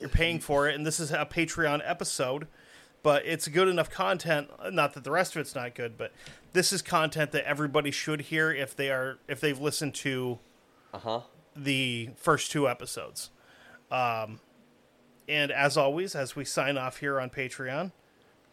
[0.00, 2.46] you're paying for it and this is a Patreon episode,
[3.02, 6.12] but it's good enough content, not that the rest of it's not good, but
[6.52, 10.38] this is content that everybody should hear if they are if they've listened to
[10.92, 11.20] uh-huh
[11.54, 13.30] the first two episodes.
[13.90, 14.40] Um
[15.28, 17.92] and as always, as we sign off here on Patreon,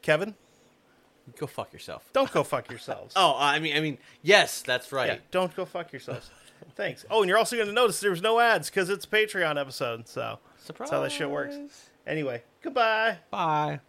[0.02, 0.36] Kevin,
[1.38, 2.10] Go fuck yourself.
[2.14, 3.14] don't go fuck yourselves.
[3.16, 5.08] Oh, I mean I mean, yes, that's right.
[5.08, 6.30] Yeah, don't go fuck yourselves.
[6.76, 7.06] Thanks.
[7.10, 9.60] Oh, and you're also going to notice there was no ads because it's a Patreon
[9.60, 10.08] episode.
[10.08, 11.90] So that's how that shit works.
[12.06, 13.18] Anyway, goodbye.
[13.32, 13.80] Bye.